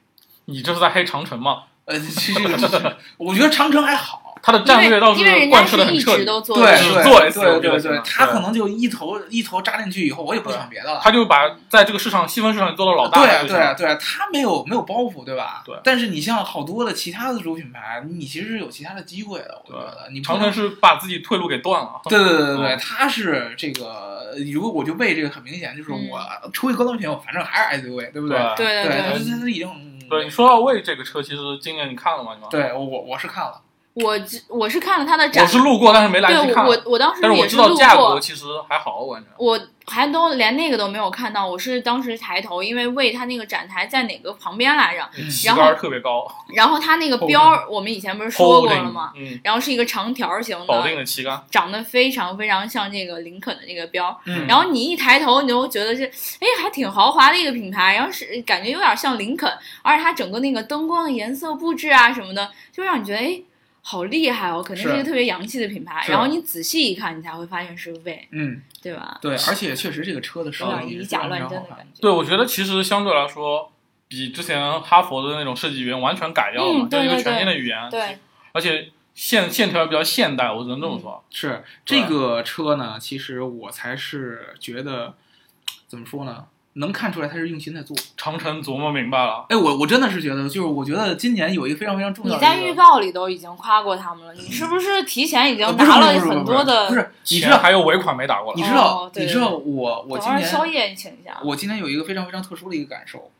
[0.44, 1.64] 你这是在黑长城吗？
[1.84, 6.24] 呃，这个这个，我觉得长城还好，它的战略倒是贯彻的很彻底。
[6.24, 11.00] 对对对 SUV 对对就行了，对它可能就一头一头扎进去以后，我也不想别的了。
[11.02, 13.48] 他就把在这个市场细分市场做到老大对。
[13.48, 15.62] 对啊对他，没有没有包袱，对吧？
[15.64, 22.00] 对但是你像好多的其他的自主品牌，你其实是有其他的机会的，我觉得你不能长城是把自己退路给断了。
[22.04, 28.36] 对对对对对，嗯是这个，如果我就为这个很明显，就是嗯我出一高端品，我反正还是 SUV，对不对？
[28.56, 32.32] 对对对，它对，它它已经嗯对，你说到魏这个车，其实今年你看了吗？
[32.34, 32.48] 你吗？
[32.50, 33.60] 对我我我是看了，
[33.94, 36.64] 我只我是看了他的展我，是路过，但是没来得及看。
[36.66, 39.28] 对我我当时但是我也路知道价格过，其实还好，我感觉。
[39.38, 46.26] 我还都连那个都没有看到，我是当时抬头，因为为他那个展台在哪个旁边来着，嗯旗杆特别高，
[46.56, 49.12] 然后他那个后标儿我们以前不是说过了吗？
[49.14, 56.04] 嗯，然后是一个长条形保定的，旗杆，长得非常非常像这个林肯的那个标，嗯，然后你一抬头，你就觉得是，
[56.40, 59.48] 哎，还挺豪华的一个品牌，然后是感觉有点像林肯，
[59.82, 63.40] 而且它整个那个灯光的颜色布置啊什么的，就让你觉得，哎，
[63.86, 66.02] 好厉害哦，肯定是一个特别洋气的品牌。
[66.08, 69.18] 然后你仔细一看，你才会发现是 V，，嗯，对吧？
[69.20, 72.00] 对，而且确实这个车的设有点计是以假乱真的感觉。
[72.00, 73.70] 对，我觉得其实相对来说，
[74.08, 78.18] 比之前哈佛的那种设计语言完全改掉了嘛，嗯对对就一个全新的语言，对，
[78.52, 81.22] 而且线线条比较现代，我只能这么说。
[81.30, 85.14] 是这个车呢，其实我才是觉得
[85.86, 87.96] 怎么说呢，能看出来他是用心在做。
[88.16, 96.88] 长城琢磨明白了，哎，我我真的是觉得，就是我觉得今年有一个非常非常重要的你在预告里都已经夸过他们了，你是不是提前已经拿了很多的？
[96.88, 101.38] 不是，你知道还有尾款没打过来你，知道你知道我我今等会儿宵年夜你请一下。
[101.44, 103.30] 我今天有一个非常非常特殊的一个感受，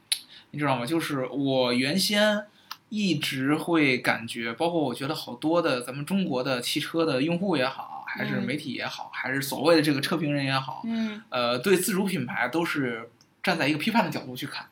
[0.51, 0.85] 你知道吗？
[0.87, 2.45] 就是我原先
[2.91, 13.11] 一直会感觉，包括我觉得好多的咱们中国的汽车的用户也好，还是嗯媒体也好，还是所谓的这个车评人也好，嗯呃，对自主品牌都是
[13.45, 14.67] 站在一个批判的角度去看，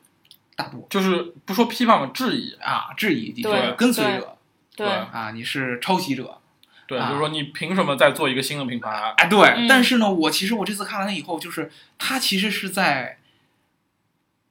[0.56, 2.54] 大多就是不说批判吧，质疑。
[2.54, 4.36] 啊质疑你对是跟随者
[4.74, 6.40] 对对啊，你是抄袭者，
[6.86, 9.14] 对，啊就是说你凭什么再做一个新的品牌？
[9.18, 13.18] 哎，对，嗯但是呢，我其实我这次看完了以后，就是他其实是在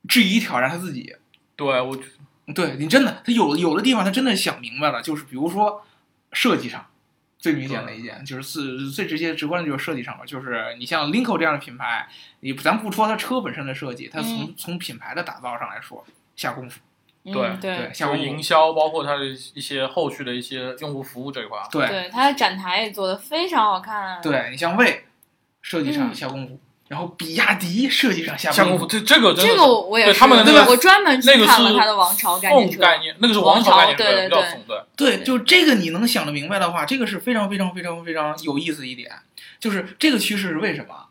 [0.08, 1.16] 质疑挑战他自己。
[1.56, 1.98] 对我
[2.54, 5.84] 对你真的，他有有的地方他真的想明白了，就是比如说
[6.32, 6.86] 设计上
[7.42, 12.08] 最明显的一点，就是最最直接直观的就是设计上吧，就是你像 Linko 这样的品牌，
[12.42, 16.80] 你咱不说它车本身的设计，它从、嗯从品牌的打造上来说下功夫，
[17.26, 21.60] 嗯对对对，下功夫营销，包括它的一些后续的一些用户服务这一块。
[21.72, 24.22] 对对，它的展台也做的非常好看。
[24.22, 25.06] 对，你像魏
[25.64, 26.60] 设计上嗯下功夫，
[26.92, 34.84] 然后比亚迪设计上下下功夫，这这个这个我也他们的那个我专门去看了他的王朝概念概念，那个是王朝概念车，对对对比较怂对。
[34.98, 39.10] 对，就这个你能想得明白的话，这个是非常非常非常非常有意思一点，
[39.58, 41.06] 就是这个趋势是为什么？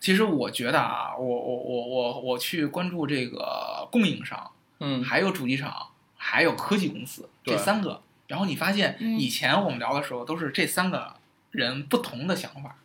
[0.00, 11.12] 其实我觉得啊，我我我我我去关注这个供应商，嗯，还有主机厂，还有科技公司这三个，然后你发现嗯以前我们聊的时候都是这三个
[11.50, 12.76] 人不同的想法。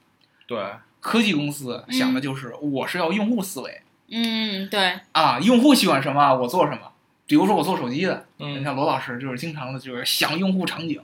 [0.46, 0.62] 对，
[1.02, 3.82] 科技公司嗯想的就是我是要用户思维
[4.14, 6.80] 嗯，对，啊，用户喜欢什么我做什么。
[7.26, 11.00] 比如说我做手机的，你嗯，像罗老师就是经常的就是想用户场景，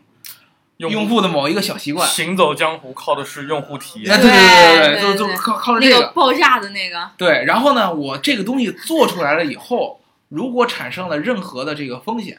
[0.75, 2.05] 用用户的某一个小习惯。
[2.05, 4.13] 行走江湖靠的是用户体验。
[4.13, 6.01] 哎，对对对对，就对就靠靠着这个。
[6.01, 12.37] 个爆炸的那个，对，然后呢，我这个东西做出来了以后，如果产生了任何的这个风险，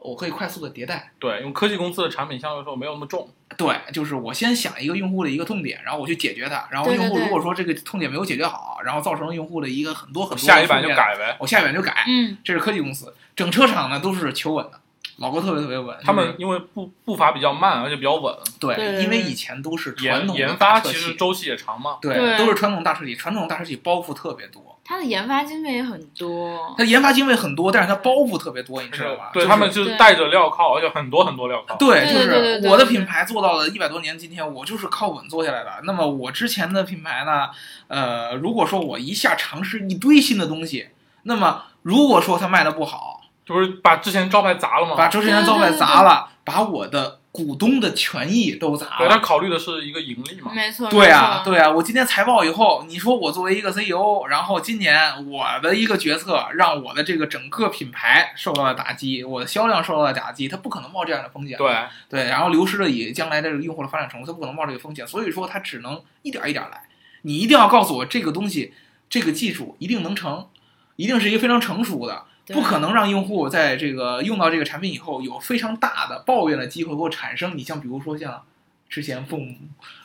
[0.00, 1.12] 我可以快速的迭代。
[1.18, 3.28] 对，因为科技公司的产品相对来说没有那么重。
[3.56, 11.36] 对，就是我先想一个用户的一个痛点，然后我去解决它，然后用户如果说这个痛点没有解决好，然后造成了用户的一个很多很多下一版就，改呗。
[11.38, 12.04] 我下一版就改。
[12.06, 14.80] 嗯，这是科技公司，整车厂呢都是求稳的，
[15.20, 15.94] 老哥特别特别稳。
[16.02, 21.98] 他们因为步步伐比较慢，而且比较稳，对，因为以前都是传研统研发其实周期也长嘛。
[22.00, 24.62] 对对都是传统大车企，传统大车企包袱特别多。
[24.82, 26.74] 它的研发经费也很多。
[26.76, 29.30] 它研发经费很多，但是它包袱特别多，你知道吧？
[29.34, 31.76] 就是对他们就是带着镣铐，而且很多很多镣铐。
[31.76, 35.70] 对，就是我的品牌做到了一百多年，今天我就是靠稳做下来的。
[35.84, 37.50] 那么我之前的品牌呢，
[37.88, 40.88] 呃，如果说我一下尝试一堆新的东西，
[41.24, 44.94] 那么如果说它卖的不好，就是把之前招牌砸了吗。
[44.96, 49.18] 把之前的招牌砸了，把我的股东的权益都砸了对他。
[49.18, 50.52] 考虑的是一个盈利嘛。
[50.52, 54.98] 没错，对啊，对啊，我今天财报以后，你说我作为一个 CEO，然后今年
[55.30, 61.56] 我的一个决策让我的这个整个品牌受到了打击，我的销量受到了打击，他不可能冒这样的风险。
[61.56, 61.76] 对，
[62.08, 66.82] 对，然后流失了以将来的用户的发展程度，他不可能冒这个风险，所以说他只能一点一点来。
[67.22, 68.72] 你一定要告诉我这个东西，
[69.08, 70.48] 这个技术一定能成，
[70.96, 77.56] 一定是一个非常成熟的，对不可能让用户在这个用到这个产品以后有非常大的抱怨的机会或产生。
[77.56, 78.42] 你像比如说像
[78.88, 79.56] 之前蹦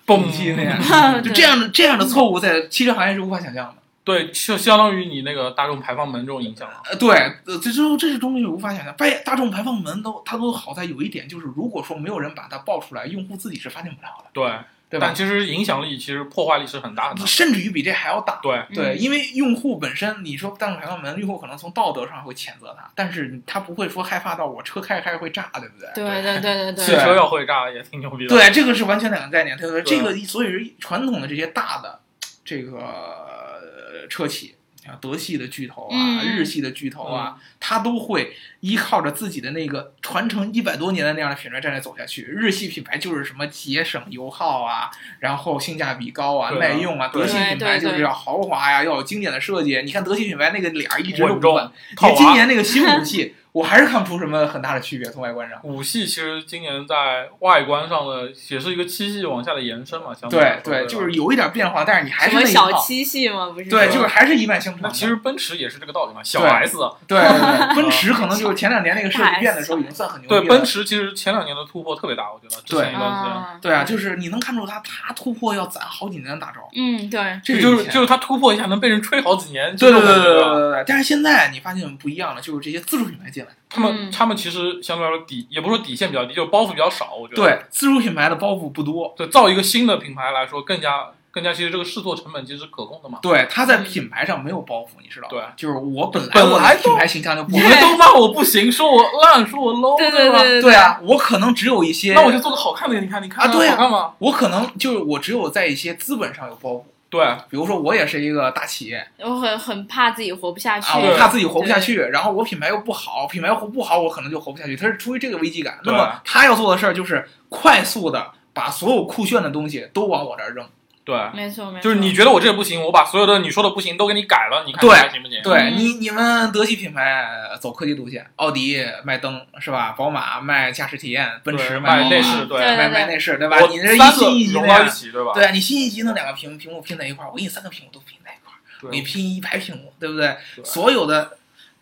[0.05, 0.79] 蹦机那样，
[1.23, 3.75] 就这样的这样的错误在汽车行业是无法想象的。
[4.03, 6.75] 对，就相当于你那个大众排放门这种影响了。
[6.85, 7.09] 呃，对，
[7.45, 8.93] 呃，这这这是东西无法想象。
[8.95, 14.43] 发现大众排放门都它都好在有一点，就是如果说没有人把它爆出来，用户自己是发现不了的，对，
[14.89, 15.15] 对吧但？
[15.15, 17.25] 其实影响力其实破坏力是很大的。
[17.25, 18.39] 甚至于比这还要大。
[18.41, 25.89] 对，对，嗯因为用户本身，你说大众排放门，用户可能从道德上会谴责他，但是他不会说害怕到我车开着开着会炸，对不对？
[25.95, 28.29] 对对对对对汽，车要会炸也挺牛逼的。
[28.29, 29.83] 对，这个是完全两个概念，对不对？
[29.83, 31.99] 这个所以是传统的这些大的
[32.43, 34.54] 这个呃车企
[34.87, 42.21] 啊，德系的巨头啊，嗯日系的巨头啊，它都会依靠着自己的那个传承一百多年的那样的品牌战略走下去。
[42.23, 49.81] 日系品牌就是什么节省油耗啊，然后性价比高啊，啊耐用啊；德系品牌就是要豪华呀，要有经典的设计。
[49.83, 51.55] 你看德系品牌那个脸儿一直都稳重
[51.95, 52.35] 不换，你今。
[52.35, 55.57] 年那个新武器，我还是看不出什么很大的区别，从外观上。
[55.63, 62.69] 五系其实今年在外观上的也是一个七系往下的延伸嘛，相来说对对，就是有一点变化，但是你还什么是那一套。
[62.69, 63.51] 小七系嘛？
[63.51, 63.69] 不是？
[63.69, 64.81] 对，就是还是一脉相承。
[64.83, 66.75] 那其实奔驰也是这个道理嘛，小 S。
[67.07, 70.41] 对对对， 奔驰可能就是前两年那个设计变的时候已经算很牛逼了。
[70.41, 73.31] 对，奔驰其实前两年的突破特别大，我觉得之前一段时间。
[73.31, 76.59] 啊，对啊，就是你能看出它，它突破要攒好几年的大招。
[76.75, 80.83] 嗯，对，这就是就是它突破一下能被人吹好几年，对对对对对对。
[80.85, 87.41] 但是现在你发现不一样了，就是这些自主品牌进来，他们嗯他们其实相对来说底也不是说底线比较低，就是包袱比较少，我觉得。
[87.41, 89.13] 对自主品牌的包袱不多。
[89.17, 93.19] 对，造一个新的品牌来说，更加更加，其实这个试错成本其实是可控的嘛。
[93.21, 95.29] 对，它在品牌上没有包袱，你知道吗？
[95.29, 97.59] 对就是我本来本来品牌形象就不你。
[97.59, 104.13] 们都骂我不行，说我烂，说我 low，对对吧对对对啊，我可能只有一些，那我就做个好看的给你看，你看啊对啊好看吗？
[104.19, 106.83] 我可能就是我只有在一些资本上有包袱，
[107.15, 110.91] 对，比如说我也是一个大企业，我很很怕自己活不下去。
[110.91, 114.75] 啊，我怕自己活不下去，然后我品牌又不好，品牌又活不好，我可能就活不下去。
[114.75, 115.79] 他是出于这个危机感。
[115.85, 120.67] 那么他要做的事儿就是快速的把所有酷炫的东西都往我这儿扔。
[121.05, 125.39] 对，没错没错，就是你觉得我这不行，我把所有的你说的不行都给你改了，你看对行不行？
[125.43, 127.23] 对嗯你，你们德系品牌
[127.61, 129.91] 走科技路线，奥迪卖灯是吧？
[129.91, 133.59] 宝马卖驾驶体验，奔驰卖内饰，对卖卖内饰，对吧？
[133.69, 135.31] 你这一个新一级融到一，起，对吧？
[135.35, 140.35] 对你新一级弄两个屏屏幕拼在一块儿，我给你三个屏幕都拼在一块儿，我给你拼一排屏幕，对不对？
[140.55, 141.37] 对所有的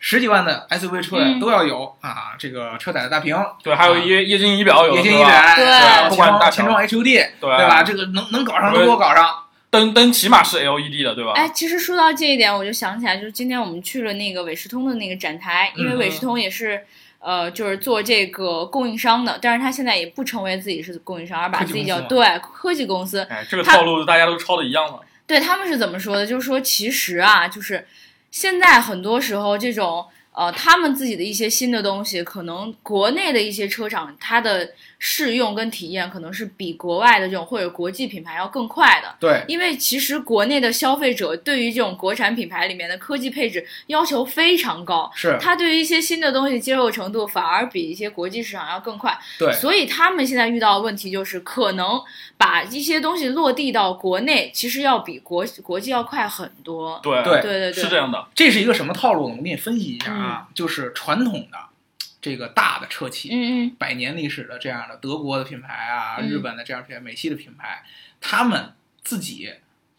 [0.06, 3.34] 十几万的 SUV 车嗯都要有啊，这个车载的大屏，
[3.64, 5.02] 对，还有液液晶仪表有液？
[5.02, 7.82] 晶仪表，对前不管大前装 HUD，对对吧？？
[7.84, 9.34] 这个能能搞上都给我搞上，
[9.70, 11.32] 灯灯起码是 LED 的，对吧？
[11.36, 16.86] 哎，其实说到这一点，我就想起来，就是今天我们去了那个伟士通的那个展台，因为嗯伟士通也是。
[17.26, 23.22] 呃，就是做这个供应商的，但是他现在也不成为自己是供应商，而把自己叫对科技公司。
[23.30, 25.00] 哎，这个套路大家都抄的一样的。
[25.26, 26.28] 对他们是怎么说的？
[26.28, 27.88] 就是说，其实啊，就是
[28.34, 39.16] 现在很多时候这种呃，他们自己的一些新的东西，可能国内的一些车厂它的试用跟体验，可能是比国外的这种或者国际品牌要更快的。
[39.20, 49.18] 对，因为其实国内的消费者对于这种国产品牌里面的科技配置要求非常高，是，他对于一些新的东西接受程度反而比一些国际市场要更快。
[49.38, 52.02] 对，所以他们现在遇到的问题就是，可能
[52.38, 57.00] 把一些东西落地到国内，其实要比国国际要快很多。
[57.04, 58.28] 对对对对对，是这样的。
[58.34, 59.36] 这是一个什么套路呢？
[59.38, 61.58] 我给你分析一下啊，就是传统的
[62.22, 67.84] 这个大的车企，嗯嗯百年历史的这样的德国的品牌啊，嗯日本的这样的品牌，美系的品牌，
[68.22, 69.56] 他们自己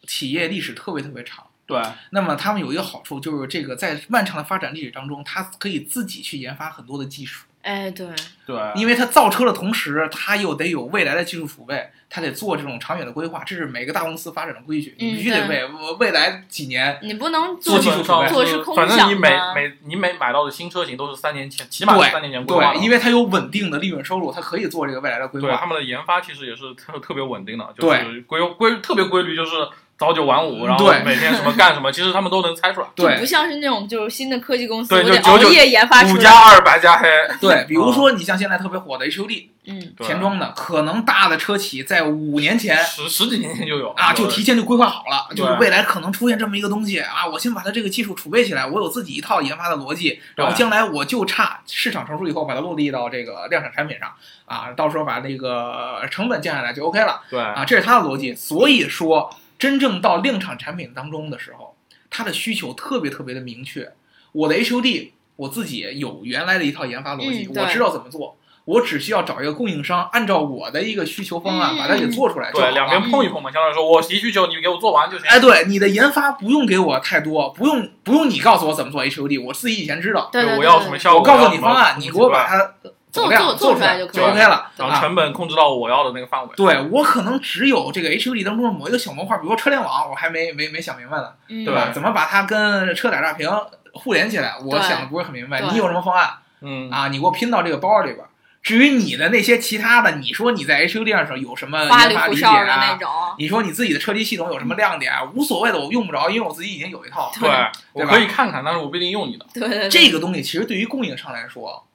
[0.07, 1.47] 企业历史特别特别长。
[1.66, 8.07] 对那么他们有一个好处，就是这个在漫长的发展历史当中，它可以自己去研发很多的技术，哎对，
[8.47, 25.49] 对，因为它造车的同时，它又得有未来的技术储备，它得做这种长远的规划，这是每个大公司发展的规矩，你必须得嗯为未来几年你不能做做技术储备做是空反正你每每你每买到的新车型都是三年前，起码是三年前规划的对，因为它有稳定的利润收入，它可以做这个未来的规划。
[25.49, 29.53] 对他们的研发其实也是特特别稳定的，就是规规特别规律，就是
[29.97, 32.86] 早九晚五，嗯然后每天什么干什么，其实他们都能猜出来。
[32.95, 33.18] 对。
[33.18, 36.14] 不像是那种就是新的科技公司，对就熬夜研发出来。
[36.14, 37.09] 五加二白加黑，
[37.40, 40.07] 对，比如说你像现在特别火的 HUD 嗯，对。
[40.07, 54.12] 前装的，可能大的车企在五年前十十几年前就有啊，就提前就规划好了，就是未来可能出现这么一个东西啊，我先把它这个技术储备起来，我有自己一套研发的逻辑，然后将来我就差市场成熟以后把它落地到这个量产产品上
[54.45, 57.40] 啊，到时候把那个成本降下来就 OK 了对。
[57.40, 58.34] 啊，这是他的逻辑。
[58.34, 61.77] 所以说，真正到量产产品当中的时候，
[62.11, 63.93] 它的需求特别特别的明确。
[64.33, 68.37] 我的 HUD 我自己有原来的一套研发逻辑，嗯我知道怎么做。
[68.67, 75.27] 我只需要找一个供应商，按照我的一个需求方案嗯把它给做出来就好对，两边碰一碰嘛，相当于说我提需求，你给我做完就行。
[75.29, 80.31] 哎，对，你的研发不用给我太多，不用不用你告诉我怎么做 HUD，我自己以前知道。
[80.57, 82.75] 我要什么效果，我告诉你方案，你给我把它
[83.15, 84.57] 做做做出来就 OK 了。
[84.57, 86.51] 啊，然后成本控制到我要的那个范围。
[86.57, 91.91] 对我可能只有这个 HUD 当中的某一个小模块，比如说车联网，我还没没没想明白呢，嗯对吧？
[91.95, 93.49] 怎么把它跟车载大屏
[93.93, 95.61] 互联起来，我想的不是很明白。
[95.61, 97.09] 你有什么方案嗯，啊？
[97.09, 98.25] 你给我拼到这个包里边。
[98.62, 102.97] 至于你的那些其他的，你说你在 HUD 上有什么花里研发理解胡哨的那啊？
[102.99, 103.11] 种。
[103.39, 105.23] 你说你自己的车机系统有什么亮点啊？
[105.35, 107.31] 无所谓的，我用不着，因为我自己已经有一套。
[107.39, 107.51] 对，
[107.93, 109.45] 我可以看看，但是我不一定用你的。
[109.53, 111.87] 对对对，这个东西其实对于供应商来说，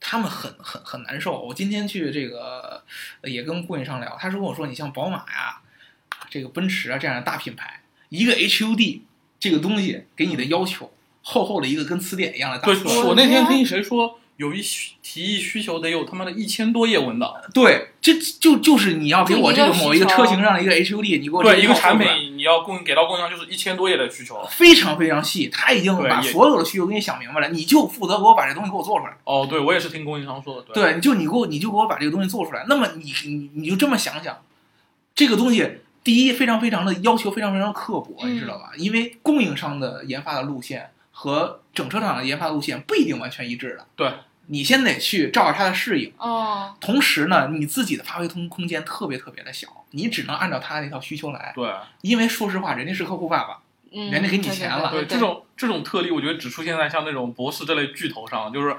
[0.00, 1.40] 他们很很很难受。
[1.40, 2.82] 我今天去这个
[3.20, 5.60] 呃也跟供应商聊，他是跟我说，你像宝马呀、
[6.28, 9.00] 这个奔驰啊这样的大品牌，一个 HUD
[9.38, 10.92] 这个东西给你的要求，
[11.22, 17.34] 厚厚的一个跟词典一样的大对，我那天听谁说，有一需提议需求得有他妈的一千多页文档。
[17.52, 24.42] 对，这就就是你要给我这个某一个车型上的一个 HUD，你给我对，一个产品你要供给到供应商就是一千多页的需求。
[24.48, 29.14] 非常非常细，他已经把所有的需求给你想明白了，你就负责给我把这东西给我做出来。
[29.24, 30.72] 哦，对我也是听供应商说的。
[30.72, 32.64] 对，就你给我，你就给我把这个东西做出来。
[32.66, 34.38] 那么你你你就这么想想，
[35.14, 35.68] 这个东西
[36.02, 38.70] 第一非常非常的要求非常非常刻薄，嗯你知道吧？
[38.78, 43.86] 因为供应商的研发的路线和整车厂的研发路线不一定完全一致的。
[43.94, 44.10] 对，
[44.50, 46.12] 你先得去照着他的适应。
[46.18, 51.52] 哦，同时呢，你自己的发挥空空间特别特别的小，你只能按照他那套需求来。
[51.54, 51.72] 对
[52.02, 53.58] 因为说实话，人家是客户爸爸，
[53.92, 58.78] 嗯，人家给你钱了对，对对这种这种特例，我觉得只出现在像那种博士这类巨头上，就是举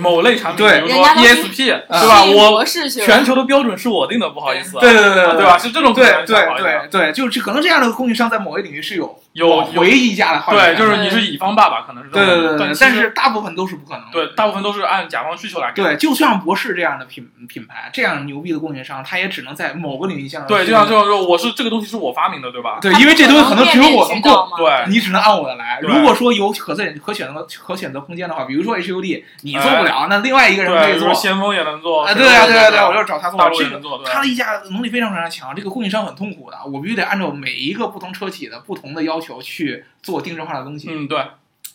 [0.00, 2.24] 某类产品，对比如说人家都是 ESP，啊对吧？
[2.24, 5.56] 我全球的标准是我定的，不好意思啊，对对对对吧？
[5.58, 14.12] 是这种对对对对，就是可能这样的供应商在某一领域是有有有回一家的对，就是你是乙方爸爸，可能是这对对对对，但是大部分都是不可能的。
[14.12, 15.72] 对大部分都是按甲方需求来。
[15.72, 22.78] 对，就像博士这样的品品牌，这样牛逼的供应商，他也只能在某个领域下对，就像就像说，我是这个东西是我发明的，对吧？
[22.82, 25.78] 对，因为这东西可能只有我能供，对你只能按我的来。
[25.82, 31.12] 如果说有可选可选择可选择空间的话，比如说 HUD 你做不了，那另外一个人可对，以做。
[31.14, 33.48] 先锋也能做啊，对啊，对啊，对啊，我就找他做大。
[33.48, 40.88] 陆这个也能做，他的议价能力非常非常强，这个供应商很痛苦的，我必须得按照每一个不同车企的不同的要求去做定制化的东西。
[40.90, 41.22] 嗯，对，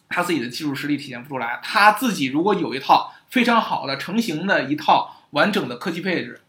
[0.10, 6.42] 他自己的技术实力体现不出来，他自己如果有一套非常好的成型的一套完整的科技配置，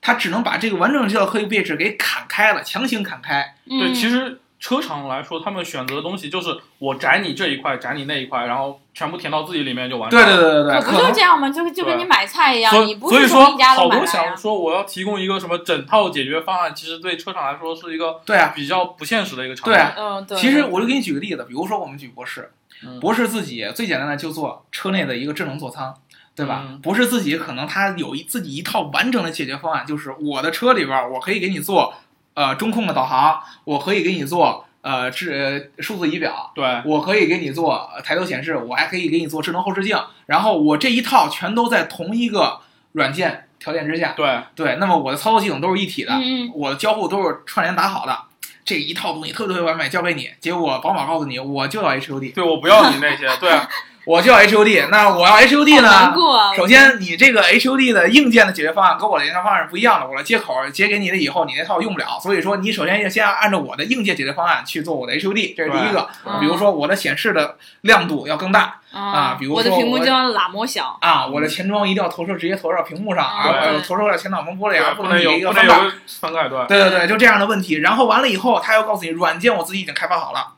[0.00, 3.54] 他只能把这个完整的这套科技配置给砍开了，强行砍开。
[3.66, 10.36] 对，嗯其实车厂来说，他们选择的东西就是我窄你这一块，窄你那一块，然后全部填到自己里面就完事对儿了。
[10.36, 11.50] 对对对对，可不就这样吗？
[11.50, 14.06] 就就跟你买菜一样，所以你不是从一家好多。
[14.06, 18.52] 想说我要提供一个什么整套解决方案，其实对车厂来说是一个对啊。
[18.54, 19.72] 比较不现实的一个场景。
[19.72, 20.38] 对啊嗯，对。
[20.38, 22.52] 其实我就给你举个例子，比如说我们举博士，
[22.84, 25.92] 嗯博士自己最简单的就做车内的一个智能座舱，
[26.36, 26.62] 对吧？
[26.68, 31.92] 嗯博士自己可能他有一自己一套完整的解决方案，就是我的车里边儿我可以给你做
[32.34, 36.82] 呃中控的导航，我可以给你做呃智呃数字仪表，对。
[36.84, 42.60] 我可以给你做呃抬头显示，我还可以给你做智能后视镜，然后我这一套全都在同一个
[42.92, 44.40] 软件条件之下，对。
[44.54, 48.18] 对，那么我的操作系统都是一体的，嗯嗯，我的交互都是串联打好的，
[48.64, 53.68] 这一套东西特别特别完美，交给你，结果宝马告诉你我就要 HUD， 对，我不要你那些，对啊，
[54.04, 56.12] 我就要 HUD，那我要 HUD 呢？
[56.12, 56.54] 过啊。
[56.56, 60.08] 首先，你这个 HUD 的硬件的解决方案跟我的解决方案是不一样的。
[60.08, 66.08] 我的接口接给你了以后，你那套用不了，所以说你首先要先按照我的硬件解决方案去做我的 HUD，这是第一个。
[66.40, 70.98] 比如说我的显示的亮度要更大啊比如我的说我屏幕就要喇模小。
[71.00, 75.78] 啊，我的前装一定要投射直接投射到屏幕上，而对呃投射到前挡风玻璃，啊不能有不能有一个翻盖。
[75.78, 76.66] 个翻盖，对。
[76.66, 77.76] 对对对，就这样的问题。
[77.76, 80.54] 然后完了以后，他又告诉你，软件我自己已经开发好了。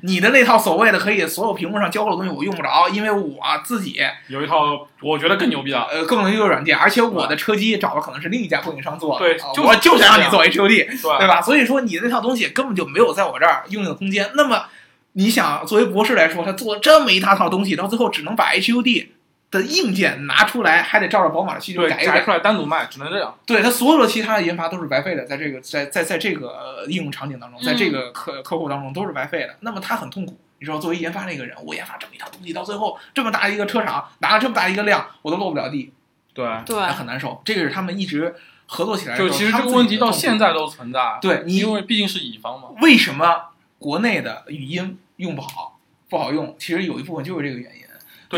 [0.00, 11.40] 你的那套所谓的可以所有屏幕上交互的东西我用不着，因为我自己有一套我觉得更牛逼的，呃更牛逼的软件，而且我的车机找的可能是另一家供应商做的，对就我就想让你做 HUD，对对吧？
[11.42, 14.30] 所以说你的那套东西根本就没有在我这儿应用的空间。
[14.34, 14.64] 那么
[15.12, 19.06] 你想，作为博士来说，他做这么一大套东西，到最后只能把 HUD
[19.52, 22.22] 的硬件拿出来，还得照着宝马的需求对，改一改。
[22.22, 23.38] 出来单独卖，只能这样。
[23.44, 29.54] 对他所有的其他的研发都是白费的，在这个在在在这个呃应用场景当中，在这个客客户当中都是白费的。
[29.60, 35.92] 那么他很痛苦，你知道，作为研发那个人，我研发这么一套东西，到最后这么大一个车厂拿了这么大一个量，我都落不了地，
[36.32, 37.42] 对，对，很难受。
[37.44, 38.34] 这个是他们一直
[38.64, 42.68] 合作起来的时候，就其实这个问题到现在都存在，对你因为毕竟是乙方嘛。
[42.80, 45.78] 为什么国内的语音用不好，
[46.08, 46.56] 不好用？
[46.58, 47.81] 其实有一部分就是这个原因。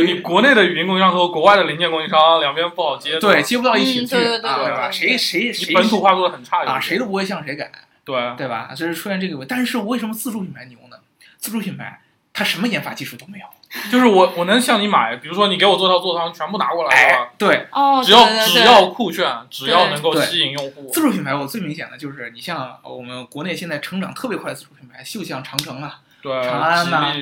[0.02, 4.90] 对你国内的语音供应商和国外的零件供应商两边不好接，对，接不到一起去，嗯对对对啊，对吧？
[4.90, 7.70] 谁谁谁本土化做的很差啊，谁都不会向谁改，
[8.04, 8.16] 对。
[8.36, 8.70] 对吧？
[8.76, 9.54] 就是出现这个问题。
[9.54, 10.96] 但是为什么自主品牌牛呢？
[11.38, 12.00] 自主品牌
[12.32, 13.44] 它什么研发技术都没有，
[13.92, 17.22] 就是我我能向你买，比如说你给我做套座舱，全部拿过来，对吧？
[17.22, 18.52] 哎，对，哦，只要对对对。
[18.54, 27.14] 只要酷炫，只要对对能够吸引用户，自主品牌我最明显的就是你像我们国内现在成长特别快的自主品牌，就像长城啊，对，长安呐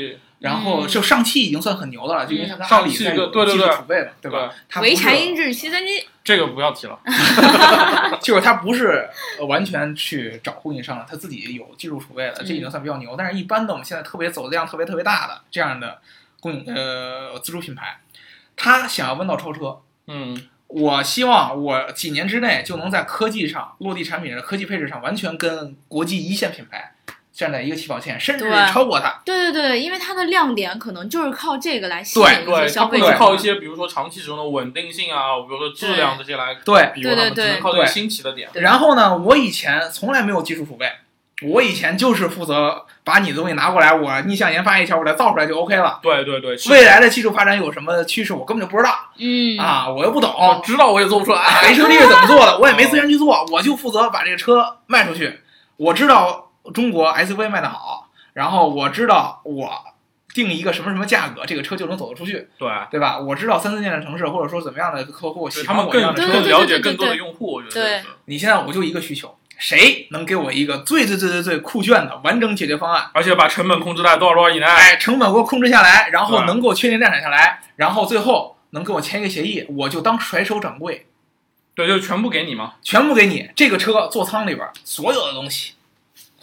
[0.43, 0.89] 然后嗯。
[0.89, 3.45] 就上汽已经算很牛的了，就因为它跟阿上汽里在有技术对。
[3.47, 4.53] 对对储备嘛，对吧？
[4.69, 6.99] 它不潍是柴英智七三七， 这个不要提了，
[8.21, 13.15] 就是它不是呃完全去找供应商了，它自己有技术储备了，这已嗯经算比较牛。
[13.17, 15.99] 但是一般的我们现在特别走的量特别特别大的这样的
[16.41, 18.01] 供应呃自主品牌，
[18.57, 19.79] 它想要弯道超车。
[20.09, 26.95] 嗯，我希望我几年之内就能在科技上落地产品的科技配置上完全跟国际一线品牌
[27.33, 29.21] 站在一个起跑线，甚至对超过它。
[29.25, 33.19] 对对对，因为它的亮点可能就是靠这个来吸引对一些对，它消费者不能。
[33.19, 38.49] 靠一些比如说长期使用的稳定性啊，比如说质量这些来对，比划他们，对对只能靠这个新奇的点。
[38.55, 40.87] 然后呢，我以前从来没有技术储备，
[41.43, 45.99] 我以前就是负责把你的东西拿过来，我逆向研发一下，我再造出来就 OK 了。
[46.03, 50.61] 对对对，未来的技术发展有什么趋势，我根本就不知道嗯，啊，我又不懂。
[50.63, 51.73] 知道我也做不出啊来。
[51.75, 55.41] HUD 是怎么做的，我也没资源去做，我就负责把这个车卖出去。
[55.79, 59.71] 我知道中国 SUV 卖的好，然后我知道我
[60.35, 63.19] 定一个什么什么价格，这个车就能走得出去，对，对吧？
[63.19, 68.03] 我知道三四线的城市或者说怎么样的客户他们更欢我这样的车更对对了解更多的用户，我觉得对。
[68.27, 73.11] 你现在我就一个需求，谁能给我一个最最最最最酷炫的完整解决方案？
[73.13, 74.65] 而且把成本控制在多少多少以内。
[74.65, 81.07] 哎，成本给我控制下来，然后对能够确定量产下来，然后最后能跟我签一个协议，我就当甩手掌柜，
[81.75, 82.75] 对，就全部给你嘛。
[82.83, 83.51] 全部给你。
[83.55, 85.75] 这个车座舱里边所有的东西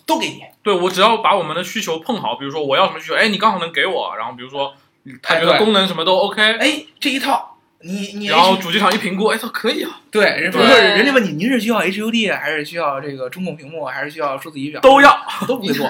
[0.09, 0.43] 都给你。
[0.61, 4.73] 对我只要把我们的需求碰好，比如说我要什么需求，哎，你刚好能给我，然后比如说
[5.21, 14.81] 他觉得功能什么都 OK，哎，这一套你你然后主机厂一评估，哎他，可以啊，对人说人家问你，您是需要 HUD 还是需要这个中控屏幕，还是需要数字仪表？
[14.81, 15.17] 都要。
[15.47, 15.89] 都不会做！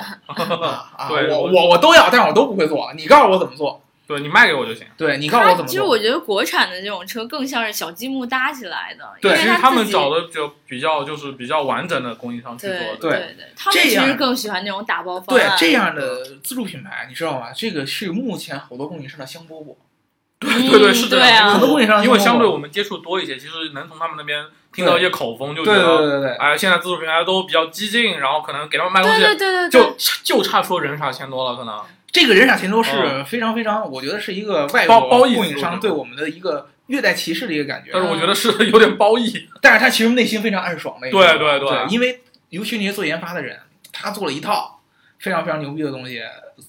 [1.09, 2.93] 对我我我我都要，但是我都不会做。
[2.95, 4.87] 你告诉我怎么做，对你卖给我就行。
[4.97, 5.67] 对你告诉我怎么。
[5.69, 12.95] 其实我觉得国产的这种车更像是小积木搭起来的，对因为其实他们找的就比较就是比较完整的供应商去做对的。
[12.95, 15.55] 对对对，他们其实更喜欢那种打包方案。
[15.55, 17.51] 对这样的自主品牌，你知道吗？
[17.55, 19.75] 这个是目前好多供应商的香饽饽，
[20.41, 24.43] 对对对是这对样，啊很多供应商因为相对我我们接触多一些，其实能从他们那边
[24.73, 31.79] 听到一些口风，就觉对对得，对对对，哎，现在自主品牌都比较激进，然后可能给他们卖东西对西对对对，就就差说人傻钱多了，可能。
[32.21, 37.91] 这个人傻钱多是嗯非常非常，我觉得是一个外国供应商对我们的一个略带歧视的一个感觉。
[37.93, 39.47] 但是我觉得是有点褒义。
[39.61, 41.09] 但是他其实内心非常暗爽的。
[41.09, 43.57] 对对对对因为尤其那些做研发的人，
[43.91, 44.81] 他做了一套
[45.19, 46.21] 非常非常牛逼的东西，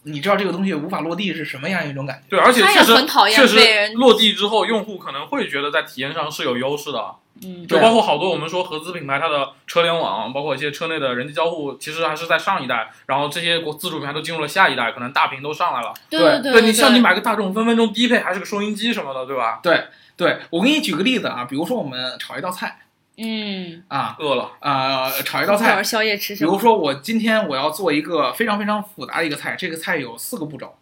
[0.04, 2.36] 你知道这个东西无法落地是什么样一种感觉？
[2.36, 7.14] 对，而且确实很讨厌确实落地之后，用户可能会觉得在体验上是有优势的。
[7.42, 15.94] 嗯对就包括好多我们说合资品牌，它的车联网，包括一些车内的人机交互，其实还是在上一代，然后这些国自主品牌都进入了下一代，可能大屏都上来了。
[16.10, 19.60] 对对对你像你买个大众，分分钟低配还是个收音机什么的，对吧？
[19.62, 19.84] 对
[20.18, 22.78] 对我给你举个例子啊，比如说我们炒一道菜
[23.22, 26.52] 嗯，啊饿了，啊、炒一道菜宵夜吃比什么？
[26.52, 30.74] 如说我今天我要做一个非常非常复杂的一个菜，这个菜有四个步骤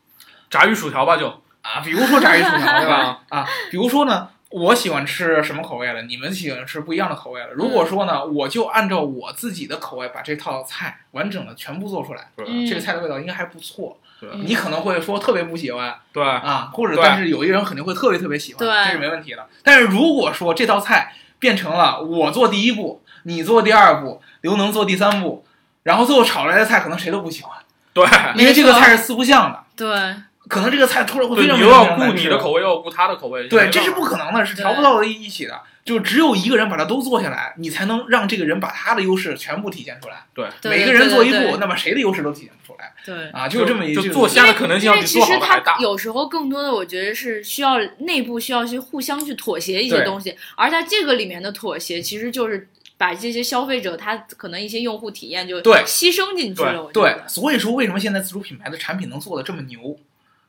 [0.49, 1.26] 炸鱼薯条吧就，
[1.62, 3.20] 啊，比如说炸鱼薯条，对吧吧？
[3.41, 7.51] 啊，比如说呢，我喜欢吃什么口味的，你们喜欢吃不一样的口味的。
[7.53, 13.99] 如果说呢，我就按照我自己的口味把这套菜完整的全部做出来，嗯这个菜的味道应该还不错。
[14.20, 19.47] 嗯你可能会说特别不喜欢对，啊，或者但是有一个人肯定会特别特别喜欢，对这是没问题的。
[19.62, 25.45] 但是如果说这道菜变成了我做第一步，你做第二步，刘能做第三步，
[25.82, 27.57] 然后最后炒出来的菜可能谁都不喜欢，
[27.93, 30.14] 对，因为这个菜是四不像的， 对，
[30.49, 35.61] 可能这个菜突然会非对，常你又要顾非常难吃你的口味，又要顾他的口味，对，这是不可能的，是调不到一起的。
[35.89, 40.26] 就只有一个人把它都做下来，你才能让这个人把他的优势全部体现出来。
[40.34, 43.30] 对，每个人做一步，那么谁的优势都体现不出来对。
[43.30, 43.49] 啊！
[43.49, 45.78] 就是这么一就句做虾的可能性因为要比做其实它好的还大。
[45.78, 56.82] 有时候更多的，我觉得是需要内部需要去互相去妥协一些东西，而在这个里面的妥协，其实就是把这些消费者他可能一些用户体验就对牺牲进去了。
[56.82, 59.97] 我觉对，所以说为什么现在自主品牌的产品能做的这么牛，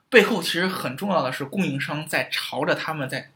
[0.10, 3.30] 背后其实很重要的是供应商在朝着他们在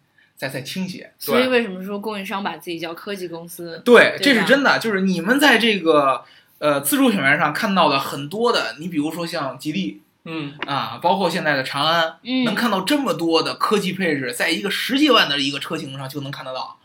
[0.43, 1.11] 在在倾斜。
[1.17, 3.81] 所以为什么说供应商把自己叫科技公司？
[3.85, 6.23] 对，对这是真的，就是你们在这个
[6.59, 16.77] 呃自主品牌上看到的很多的，你比如说像吉利嗯，啊，包括现在的长安，嗯能看到这么多的科技配置，在一个十几万的一个车型上就能看得到。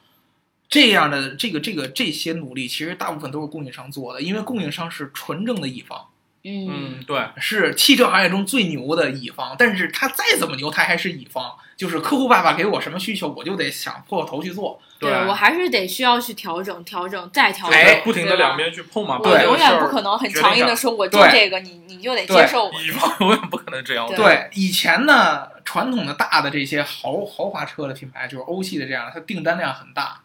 [0.69, 6.09] 这样的这个这个这些努力，其实大部分都是供应商做的，因为供应商是纯正的乙方，
[6.45, 9.57] 嗯嗯，对，是汽车行业中最牛的乙方。
[9.59, 14.79] 但是他再怎么牛，他还是乙方，就是客户爸爸给我什么需求，我就得想破头去做。
[14.99, 22.83] 对我还是得需要去调整、调整再调整，哎不停的两边去碰嘛，我把这个事儿永远不可能很强硬的说，我就这个，你你就得接受我。
[22.83, 24.09] 乙方永远不可能这样。
[24.09, 30.21] 对对，以前呢，传统的大的这些豪豪华车的品牌，就是欧系的这样，它订单量很大，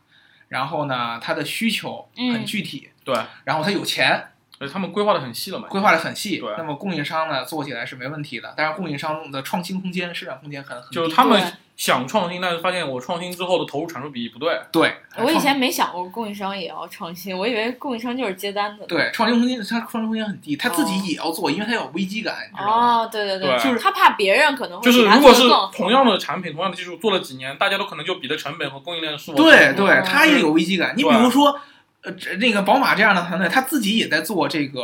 [0.48, 4.30] 然后呢，它的需求很嗯具体，对，然后它有钱，
[4.60, 5.68] 而且他们规划的很细了嘛。
[5.68, 6.50] 规划的很细对。
[6.58, 10.92] 那么供应商呢，做起来是没问题的，但是供应商的创新空间、市场空间很很。
[10.92, 11.42] 就是他们
[11.76, 14.62] 想创新，但是发现我创新之后的投入产出比不对。
[14.72, 18.86] 对，我以前没想过供应商也要创新，我以为供应商就是接单的。
[18.86, 22.98] 对创新空间，它创新空间很低，他自己也要做，因为他有危机感，你知道吗？
[22.98, 25.42] 哦，对对对就是他怕别人可能会就是如果是
[25.76, 30.94] 同样的产品、同样的技术做了几年，大家都可能就比的成本和供应链是否对对，嗯他也有危机感。
[30.96, 31.60] 你比如说，
[32.04, 34.84] 呃，这那个宝马这样的团队，他自己也在做这个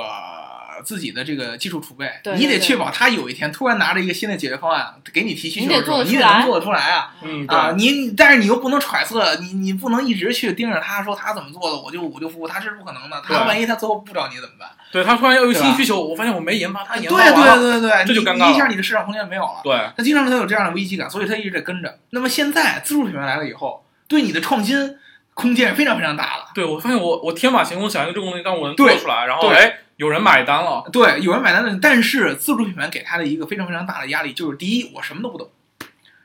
[0.85, 7.13] 自己的这个技术储备，对对对你得确保他有一天突然拿着一个新的解决方案给你提需求的时候，你得能做得出来啊。
[7.21, 13.21] 嗯，啊，你你但是你又不能揣测，你你不能一直去盯着他说他怎么做的，我就我就服务，他是不可能的。
[13.21, 14.69] 他万一他最后不找你怎么办？
[14.91, 19.59] 对他突然要有新需求，我发现我没研发，他研发完了，对对对，这就尴尬了一下你的市场空间没有了。
[19.61, 21.99] 对他经常他有这样的危机感，所以他一直在跟着。
[22.11, 24.95] 那么现在自主品牌来了以后，对你的创新
[25.39, 26.45] 空间非常非常大了。
[26.53, 35.49] 对，我发现我我天马行空想一个这个东西，但我能做出来，然后对哎，有人买单了，对，有人买单了，但是自主品牌给他的一个非常非常大的压力就是：第一，我什么都不懂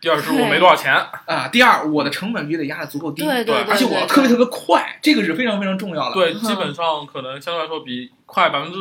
[0.01, 8.77] 第二是我没多少钱，啊；第二，我的成本必须得压的足够低，对对，而且我要特别特别快，这个是非常非常重要的。，对，嗯基本上可能相对来说比快百分之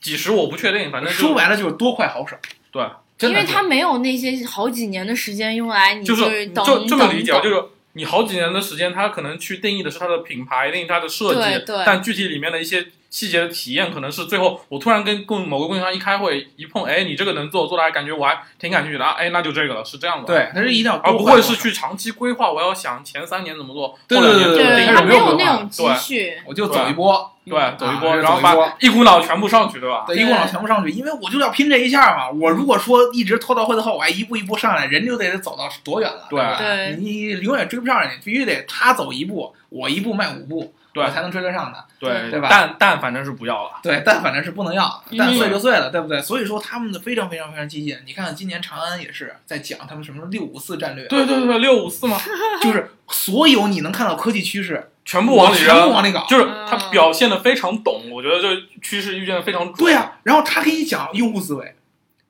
[0.00, 2.38] 几十，我不确定，反正说白了就是多快好省。
[2.70, 2.82] 对，
[3.28, 7.62] 因为他没有那些好几年的时间用来你就是等就这么理解就是
[7.94, 30.02] 你好几年的时间，他可能去定义的是它的品牌，定义它的设计，但具体里面的一些细节的体验，可能是最后我突然跟供某个供应商一开会一碰，哎，你这个能做，做的还感觉我还挺感兴趣的，啊，哎，那就这个了，是这样的。，对，但是一定要而不会是去长期规划，我要想前三年怎么做，对对对对他没有那种积蓄，我就走一波，对，走一波，啊然后把一股脑全部上去，对吧？
[30.08, 32.28] 对，一股脑全部上去，因为我就要拼这一下嘛。
[32.28, 36.40] 我如果说一直拖到会的话，我还一步一步上来，人就得走到多远了，对？
[36.58, 41.78] 对你永远追不上人家，必须得他走一步，我一步迈五步，对才能追得上的。
[42.04, 43.70] 对对吧但但反正是不要了。
[43.82, 46.20] 对，但反正是不能要，但嗯碎就碎了，对不对？
[46.20, 47.96] 所以说他们的非常非常非常激进。
[48.06, 52.18] 你看看今年长安也是在讲他们什么六五四战略，对对对，六五四嘛，
[52.62, 56.26] 就是所有你能看到科技趋势，全部往里扔，全部往里搞。
[56.28, 58.48] 就是他表现的非常懂，我觉得这
[58.82, 59.74] 趋势预见的非常准。
[59.76, 61.74] 对呀、然后他给你讲用户思维，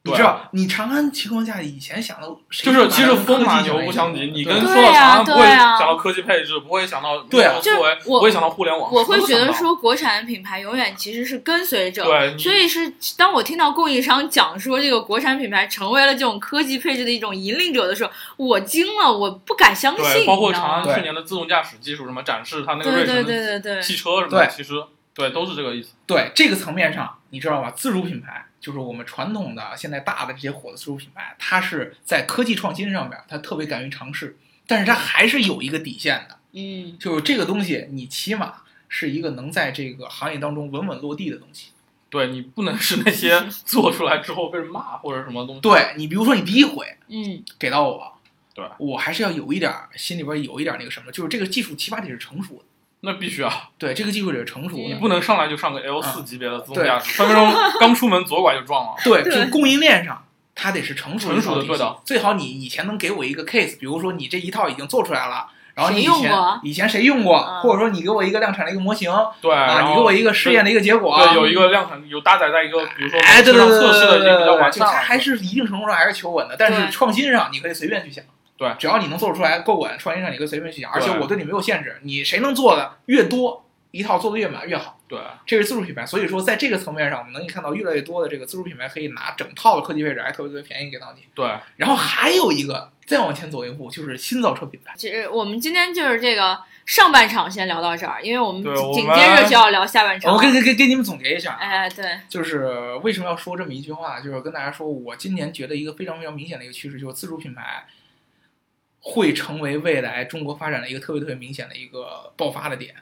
[0.06, 20.04] 你对知道，你长安情况下以前想的，就是其实风马牛不相及，你跟对说到长安不会想到科技配置，不会想到对啊用户思维，我不会想到互联网，我会觉得说，国产的品牌永远其实是跟随者，对所以是当我听到供应商讲说这个国产品牌成为了这种科技配置的一种引领者的时候，我惊了，我不敢相信。
[20.04, 24.74] 对，包括长安去年的自动驾驶技术什么展示，它那个对对瑞城对对对的汽车什么其实
[25.14, 25.94] 对都是这个意思。
[26.06, 27.70] 对这个层面上，你知道吧？
[27.70, 34.36] 自主品牌就是我们传统的现在大的这些火的自主品牌，它是在科技创新上面，它特别敢于尝试，
[34.66, 41.68] 但是它还是有一个底线的，嗯，就是这个东西你起码是一个能在这个行业当中稳稳落地的东西。
[42.10, 45.60] 对你不能是那些 做出来之后被人骂或者什么东西。
[45.60, 48.18] 对你，比如说你第一回嗯，给到我，
[48.54, 52.64] 对我还是要有一点儿心里边有一点儿那个什么，就是这个技术起码得是成熟的。
[53.04, 54.82] 那必须啊，对，这个技术得是成熟的。
[54.82, 58.94] 你不能上来就上个 L 啊四级别的自动驾驶，分分钟刚出门左拐就撞了。
[59.04, 60.24] 对，对就供应链上，
[60.54, 66.32] 它得是成熟成熟的最好你以前能给我一个 case，比如说你这一套已经做出来了，然后你以前
[66.62, 78.24] 以前谁用过，嗯或者说你给我一个量产的一个模型对，啊，然后你给我一个试验的一个结果，对，有一个量产，有搭载在一个比如说哎，对对车上对对测试的已经比较完就善了，它还是一定程度上还是求稳的，但是创新上你可以随便去想。
[78.56, 85.00] 对只要你能做出来够稳，创新上你可以随便去想，而且我对你没有限制，你谁能做的越多，一套做的越满越好。
[85.06, 91.22] 对这是自主品牌，所以说在这个层面上，我们能看到越来越多的这个自主品牌可以拿整套的科技配置还特别特别便宜给到你。
[91.34, 91.46] 对，
[91.76, 94.94] 然后还有一个再往前走一步，就是新造车品牌。
[94.96, 100.36] 其实我们今天就是这个上半场先聊到这儿，因为我们紧接着就要聊下半场了。
[100.36, 107.84] 我给给给给你们总结一下，哎，对，就是为什么要说这么一句话，就是跟大家说，我今年觉得一个非常非常明显的一个趋势，就是自主品牌
[109.04, 112.94] 会成为未来中国发展的一个特别特别明显的一个爆发的点。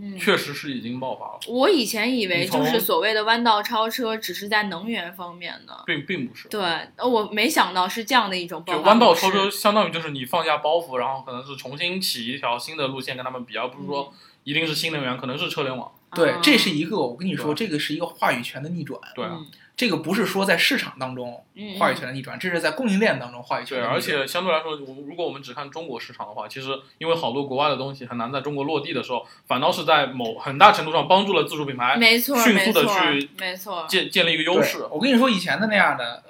[0.00, 5.82] 嗯，确实是已经爆发了，我以前以为就是所谓的弯道超车，只是在能源方面的。
[5.86, 6.46] 并并不是。
[6.48, 6.60] 对，
[6.94, 14.12] 呃我没想到是这样的一种爆就发弯道超车，相当于就是你放下包袱，然后可能是重新起一条新的路线跟他们比，而不是说
[14.44, 15.90] 一定是新能源，可能是车联网。
[16.14, 19.00] 对，啊这是一个我跟你说，这个是一个话语权的逆转。
[19.16, 19.46] 对啊，嗯
[19.78, 23.94] 这个不是说在市场当中嗯话语权的逆转，这是在供应链当中话语权对，的逆转。
[23.94, 34.84] 而且相对来说，我如果我们只看中国市场的话，其实因为好多国外的东西很难在中国落地的时候，反倒是在某很大程度上帮助了自主品牌没错，迅速的去没错，建建立一个优势。
[34.90, 36.24] 我跟你说，以前的那样的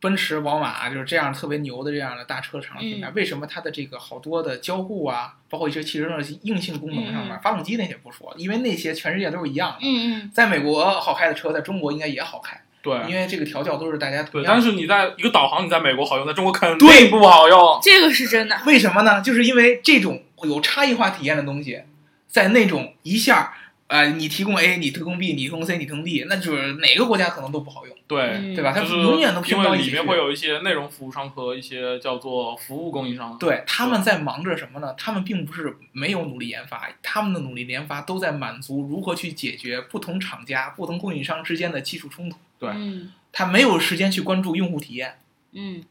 [0.00, 9.76] 奔驰、宝马，就是这样特别牛的这样的大车厂品嗯牌，为什么它的这个好多的交互啊，包括一些汽车上的硬性功能上面，嗯发动机那些不说，因为那些全世界都是一样的。
[9.82, 14.44] 嗯嗯，在美国好开的车，在中国应该也好开，对因为这个调教都是大家同对。
[14.44, 17.78] 但是你在一个导航，你在美国好用，在中国肯对定不好用。
[17.82, 18.58] 这个是真的。
[18.66, 19.20] 为什么呢？
[19.20, 21.82] 就是因为这种有差异化体验的东西，
[22.26, 23.52] 在那种一下，
[23.90, 28.72] 呃，你提供 A，你提供 B，你提供 C，你提供 D，那就是哪个国家可能都不好用，对，嗯对吧？
[28.72, 33.36] 它永远都拼因不到一起因为里面会有一些内容服务商和一些叫做服务供应商。
[33.36, 34.94] 对，他们在忙着什么呢？
[34.96, 42.36] 他们并不是没有努力研发，他们的努力研发都在满足如何去解决不同厂家、不同供应商之间的技术冲突。
[42.60, 45.18] 对嗯他没有时间去关注用户体验。
[45.52, 45.82] 嗯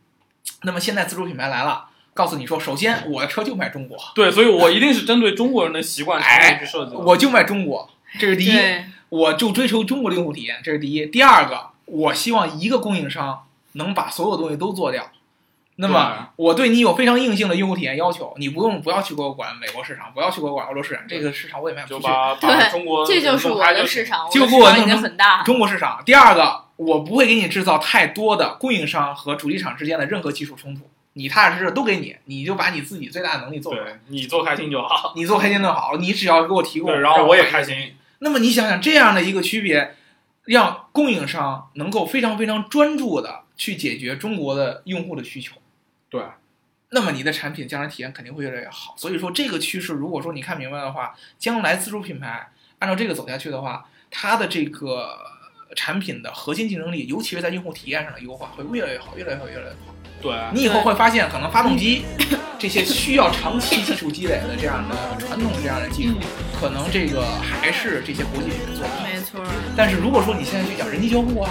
[0.63, 1.88] 那么现在自主品牌来了，
[2.19, 6.97] 告诉你说，首先我的车就卖中国，对，所以我一定是针对中国人的习惯哎去设计的。
[6.97, 7.89] 我就卖中国，
[8.19, 8.59] 这是第一。
[9.07, 11.05] 我就追求中国的用户体验，这是第一。
[11.05, 15.09] 第二个，我希望一个供应商能把所有东西都做掉。
[15.77, 22.01] 那么我对你有非常硬性的用户体验要求，你不用不要去给我管美国市场，不要去给我管欧洲市场，这个市场我也卖不出去。
[22.01, 25.41] 就把把对中国这就是我的市场，我就给我弄成很大。
[25.43, 26.03] 中国市场。
[26.05, 30.81] 第二个，我不会给你制造太多的供应商和主机厂之间的任何技术冲突，
[31.13, 35.13] 你踏踏实实都给你，你就把你自己最大的能力做出来，对你做开心就好。
[35.17, 37.95] 你做开心就好，你只要给我提供，然后我也开心。
[38.19, 39.95] 那么你想想这样的一个区别，
[40.45, 45.55] 让供应商能够非常非常专注的去解决中国的用户的需求，
[46.09, 46.21] 对，
[46.89, 48.93] 那么你的产品将来体验肯定会越来越好。
[48.97, 52.49] 所以说这个趋势，如果说你看明白的话，将来自主品牌
[52.79, 55.17] 按照这个走下去的话，它的这个
[55.75, 59.93] 产品的核心竞争力，尤其是在用户体验上的优化，会越来越好，越来越好，越来越好。
[60.21, 62.03] 对，你以后会发现，可能发动机
[62.59, 66.15] 这些需要长期技术积累的这样的传统这样的技术，
[66.59, 68.89] 可能这个还是这些国际品牌做的。
[69.01, 69.39] 没错，
[69.77, 71.49] 但是如果说你现在去讲人机交互啊，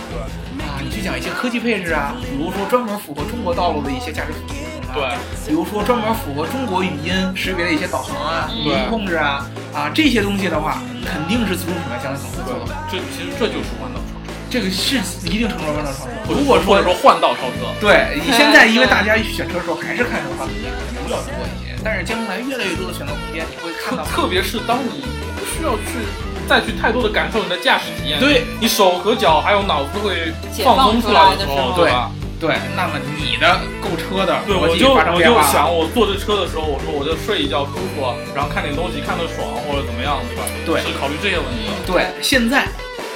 [0.60, 12.76] 啊，你去讲一些科技配置啊，比如说专门符合中国道路的一些驾驶辅助功能啊，对，比如说专门符合中国语音识别的一些导航啊、语音控制啊，啊这些东西的话，肯定是自主品牌将来可能会做的。
[12.90, 14.07] 这其实这就是弯道超车，
[14.50, 16.10] 这个是一定程度上弯道超车。
[16.28, 21.76] 如果说说换道超车，对你现在，因为大家选车的时候还是看这个发动机，可能比较多一些。
[21.84, 25.04] 但是将来越来越多的选择空间，你会看到特特别是当你
[25.36, 26.04] 不需要去
[26.48, 30.32] 再去太多的感受你的驾驶体验，对你手和脚还有脑子会
[30.64, 32.10] 放松出来的时候，对吧？
[32.40, 40.42] 对，那么你的购车的对，我就我就想，我坐这车的时候，我说我就睡一觉舒服，然后看点东西看得爽或者怎么样，对吧？
[40.64, 41.92] 对是考虑这些问题的。
[41.92, 42.66] 对，现在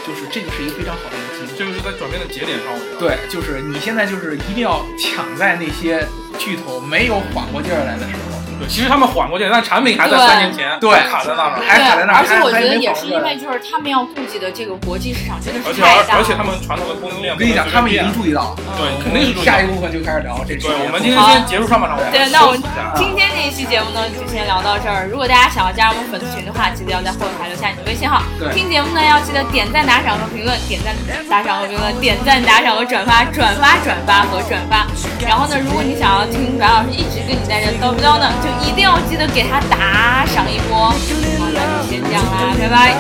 [0.07, 1.59] 就是这个是一个非常好的一个机会。
[1.59, 2.99] 这个是在转变的节点上，我觉得。
[2.99, 6.07] 对，就是你现在就是一定要抢在那些
[6.39, 8.42] 巨头没有缓过劲儿来的时候。
[8.63, 11.59] 对，其实他们缓过去，但产品还在三年前，对卡在那儿。
[11.67, 16.23] 还卡在那儿而且我觉得也是因为就是他们要顾及的这个国际市场真的是太大了。
[16.23, 18.63] 而而且他们传统的供应链，我跟你讲，他们已经注意到了。
[18.79, 20.63] 对嗯肯定是下一个部分就开始聊这个。
[20.63, 22.63] 对，我们今天先结束上半场，对，那我们
[22.95, 25.11] 今天这一期节目呢，就先聊到这儿。
[25.11, 28.23] 如果大家想要加入我们粉丝群的话，记得要在后台留下你的微信号。
[28.39, 30.95] 对听节目呢，要记得点赞、打赏和评论，点赞、
[31.27, 34.87] 打赏和评论，点赞、打赏和转发，转发、转发和转发。
[35.27, 40.91] 然后呢，如果你想要听白老师一直跟你在这叨不叨呢，就一定要记得给他打赏一波。
[41.39, 42.95] 好了就先这样啦拜拜。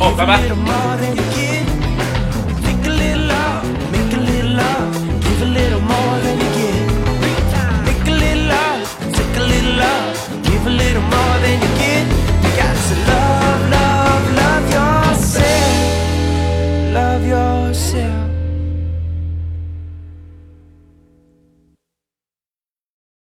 [0.00, 0.40] 哦拜拜。